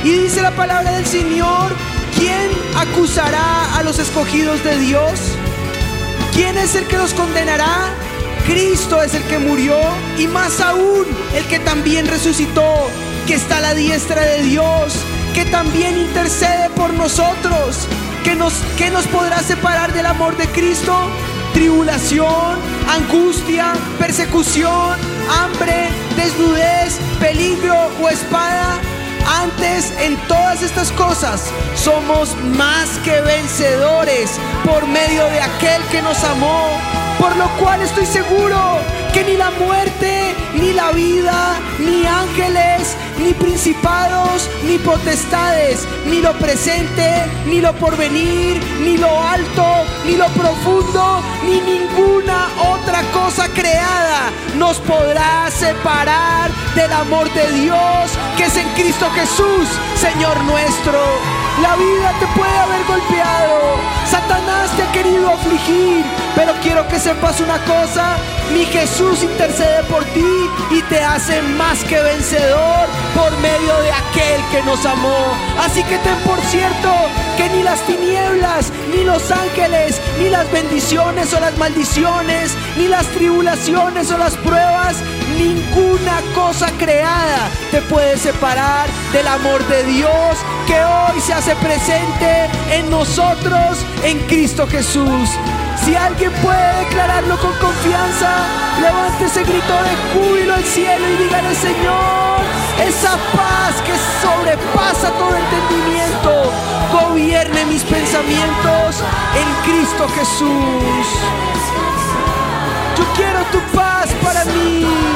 Y 0.03 0.11
dice 0.11 0.41
la 0.41 0.51
palabra 0.51 0.91
del 0.91 1.05
Señor, 1.05 1.71
¿quién 2.17 2.51
acusará 2.77 3.75
a 3.75 3.83
los 3.83 3.97
escogidos 3.97 4.63
de 4.63 4.77
Dios? 4.77 5.19
¿Quién 6.33 6.57
es 6.57 6.75
el 6.75 6.85
que 6.85 6.97
los 6.97 7.13
condenará? 7.13 7.89
Cristo 8.45 9.01
es 9.01 9.15
el 9.15 9.23
que 9.23 9.39
murió 9.39 9.77
y 10.19 10.27
más 10.27 10.59
aún 10.59 11.05
el 11.33 11.45
que 11.45 11.59
también 11.59 12.05
resucitó, 12.05 12.87
que 13.25 13.33
está 13.33 13.57
a 13.57 13.61
la 13.61 13.73
diestra 13.73 14.21
de 14.21 14.43
Dios, 14.43 14.93
que 15.35 15.43
también 15.43 15.97
intercede 15.97 16.69
por 16.69 16.93
nosotros. 16.93 17.87
¿Qué 18.23 18.35
nos, 18.35 18.53
qué 18.77 18.89
nos 18.89 19.05
podrá 19.07 19.39
separar 19.39 19.91
del 19.91 20.05
amor 20.05 20.37
de 20.37 20.47
Cristo? 20.47 20.95
Tribulación, 21.53 22.57
angustia, 22.89 23.73
persecución, 23.99 24.97
hambre, 25.29 25.89
desnudez, 26.15 26.97
peligro 27.19 27.75
o 28.01 28.07
espada. 28.07 28.79
Antes, 29.27 29.91
en 29.99 30.15
todas 30.27 30.63
estas 30.63 30.89
cosas, 30.93 31.51
somos 31.75 32.33
más 32.55 32.87
que 33.03 33.19
vencedores 33.19 34.39
por 34.63 34.87
medio 34.87 35.25
de 35.25 35.41
aquel 35.41 35.81
que 35.91 36.01
nos 36.01 36.23
amó. 36.23 36.69
Por 37.19 37.35
lo 37.35 37.49
cual 37.57 37.81
estoy 37.81 38.05
seguro 38.05 38.79
que 39.15 39.23
ni 39.23 39.37
la 39.37 39.49
muerte, 39.51 40.35
ni 40.55 40.73
la 40.73 40.91
vida, 40.91 41.55
ni 41.79 42.05
ángeles, 42.05 42.97
ni 43.17 43.33
principados, 43.33 44.49
ni 44.67 44.77
potestades, 44.77 45.87
ni 46.05 46.19
lo 46.19 46.33
presente, 46.33 47.23
ni 47.45 47.61
lo 47.61 47.71
porvenir, 47.75 48.61
ni 48.81 48.97
lo 48.97 49.09
alto, 49.23 49.65
ni 50.05 50.17
lo 50.17 50.27
profundo, 50.41 51.23
ni 51.45 51.61
ninguna 51.61 52.49
otra 52.73 53.01
cosa 53.13 53.47
creada 53.47 54.31
nos 54.57 54.79
podrá 54.79 55.49
separar 55.49 56.51
del 56.75 56.91
amor 56.91 57.31
de 57.33 57.51
Dios 57.53 58.11
que 58.35 58.43
es 58.45 58.57
en 58.57 58.67
Cristo 58.73 59.09
Jesús, 59.11 59.67
Señor 59.95 60.35
nuestro. 60.43 60.99
La 61.61 61.75
vida 61.77 62.11
te 62.19 62.27
puede 62.37 62.57
haber 62.57 62.83
golpeado, 62.85 63.77
Satanás 64.11 64.71
te 64.75 64.83
ha 64.83 64.91
querido 64.91 65.29
afligir, 65.29 66.03
pero 66.35 66.53
quiero 66.61 66.87
que 66.87 66.99
sepas 66.99 67.39
una 67.39 67.57
cosa, 67.59 68.17
mi 68.53 68.65
Jesús 68.65 69.23
intercede 69.23 69.83
por 69.83 70.03
ti 70.05 70.49
y 70.71 70.81
te 70.83 70.99
hace 70.99 71.41
más 71.57 71.83
que 71.85 72.01
vencedor 72.01 72.87
por 73.15 73.31
medio 73.39 73.79
de 73.81 73.91
aquel 73.91 74.41
que 74.51 74.61
nos 74.63 74.85
amó. 74.85 75.33
Así 75.59 75.81
que 75.83 75.97
ten 75.99 76.17
por 76.25 76.39
cierto 76.41 76.91
que 77.37 77.49
ni 77.49 77.63
las 77.63 77.79
tinieblas, 77.81 78.71
ni 78.93 79.03
los 79.03 79.31
ángeles, 79.31 80.01
ni 80.19 80.29
las 80.29 80.51
bendiciones 80.51 81.33
o 81.33 81.39
las 81.39 81.57
maldiciones, 81.57 82.51
ni 82.77 82.87
las 82.87 83.05
tribulaciones 83.07 84.11
o 84.11 84.17
las 84.17 84.35
pruebas, 84.35 84.97
ninguna 85.37 86.21
cosa 86.33 86.67
creada 86.77 87.49
te 87.71 87.81
puede 87.83 88.17
separar 88.17 88.87
del 89.13 89.27
amor 89.27 89.65
de 89.67 89.83
Dios 89.83 90.37
que 90.67 90.75
hoy 90.83 91.21
se 91.21 91.33
hace 91.33 91.55
presente 91.55 92.49
en 92.71 92.89
nosotros 92.89 93.85
en 94.03 94.19
Cristo 94.27 94.67
Jesús. 94.67 95.29
Si 95.85 95.95
alguien 95.95 96.31
puede 96.41 96.85
declararlo 96.85 97.37
con 97.37 97.53
confianza, 97.59 98.29
levante 98.81 99.25
ese 99.25 99.43
grito 99.43 99.73
de 99.83 99.95
júbilo 100.13 100.55
al 100.55 100.63
cielo 100.63 101.07
y 101.07 101.23
dígale, 101.23 101.53
Señor, 101.53 102.39
esa 102.83 103.11
paz 103.11 103.83
que 103.85 103.93
sobrepasa 104.19 105.11
todo 105.11 105.35
entendimiento, 105.35 106.51
gobierne 106.91 107.65
mis 107.65 107.83
pensamientos 107.83 109.03
en 109.35 109.71
Cristo 109.71 110.07
Jesús. 110.15 111.05
Yo 112.97 113.03
quiero 113.15 113.43
tu 113.51 113.59
paz 113.77 114.07
para 114.23 114.43
mí. 114.45 115.14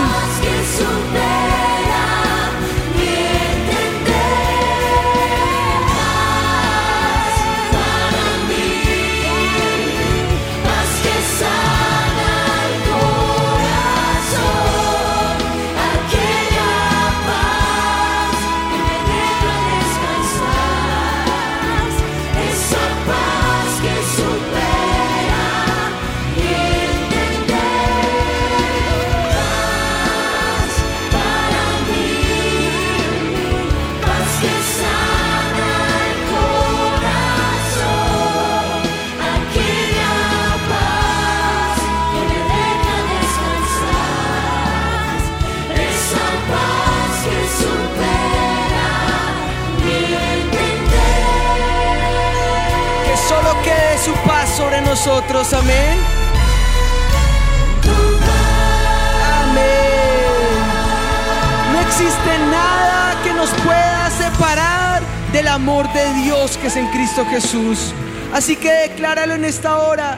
Amor 65.70 65.94
de 65.94 66.14
Dios 66.24 66.58
que 66.58 66.66
es 66.66 66.76
en 66.76 66.88
Cristo 66.88 67.24
Jesús. 67.30 67.94
Así 68.34 68.56
que 68.56 68.72
decláralo 68.72 69.36
en 69.36 69.46
esta 69.46 69.78
hora. 69.78 70.18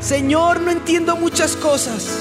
Señor, 0.00 0.60
no 0.60 0.72
entiendo 0.72 1.14
muchas 1.14 1.54
cosas, 1.54 2.18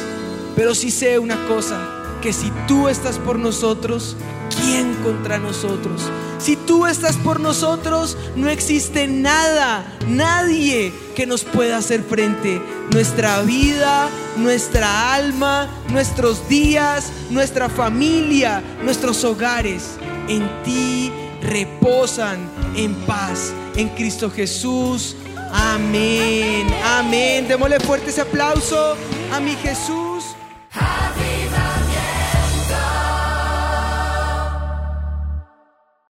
pero 0.55 0.75
sí 0.75 0.91
sé 0.91 1.17
una 1.17 1.43
cosa, 1.47 1.79
que 2.21 2.31
si 2.33 2.51
tú 2.67 2.87
estás 2.87 3.17
por 3.17 3.39
nosotros, 3.39 4.15
¿quién 4.61 4.93
contra 5.03 5.39
nosotros? 5.39 6.03
Si 6.37 6.55
tú 6.55 6.85
estás 6.85 7.17
por 7.17 7.39
nosotros, 7.39 8.15
no 8.35 8.47
existe 8.47 9.07
nada, 9.07 9.97
nadie 10.07 10.93
que 11.15 11.25
nos 11.25 11.43
pueda 11.43 11.77
hacer 11.77 12.03
frente. 12.03 12.61
Nuestra 12.91 13.41
vida, 13.41 14.07
nuestra 14.37 15.15
alma, 15.15 15.67
nuestros 15.89 16.47
días, 16.47 17.11
nuestra 17.31 17.69
familia, 17.69 18.61
nuestros 18.83 19.23
hogares, 19.23 19.97
en 20.27 20.47
ti 20.63 21.11
reposan 21.41 22.56
en 22.77 22.93
paz, 23.05 23.53
en 23.75 23.89
Cristo 23.89 24.29
Jesús. 24.29 25.15
Amén, 25.51 26.67
amén. 26.85 27.47
Démosle 27.47 27.79
fuerte 27.79 28.11
ese 28.11 28.21
aplauso 28.21 28.95
a 29.33 29.39
mi 29.39 29.55
Jesús. 29.55 30.06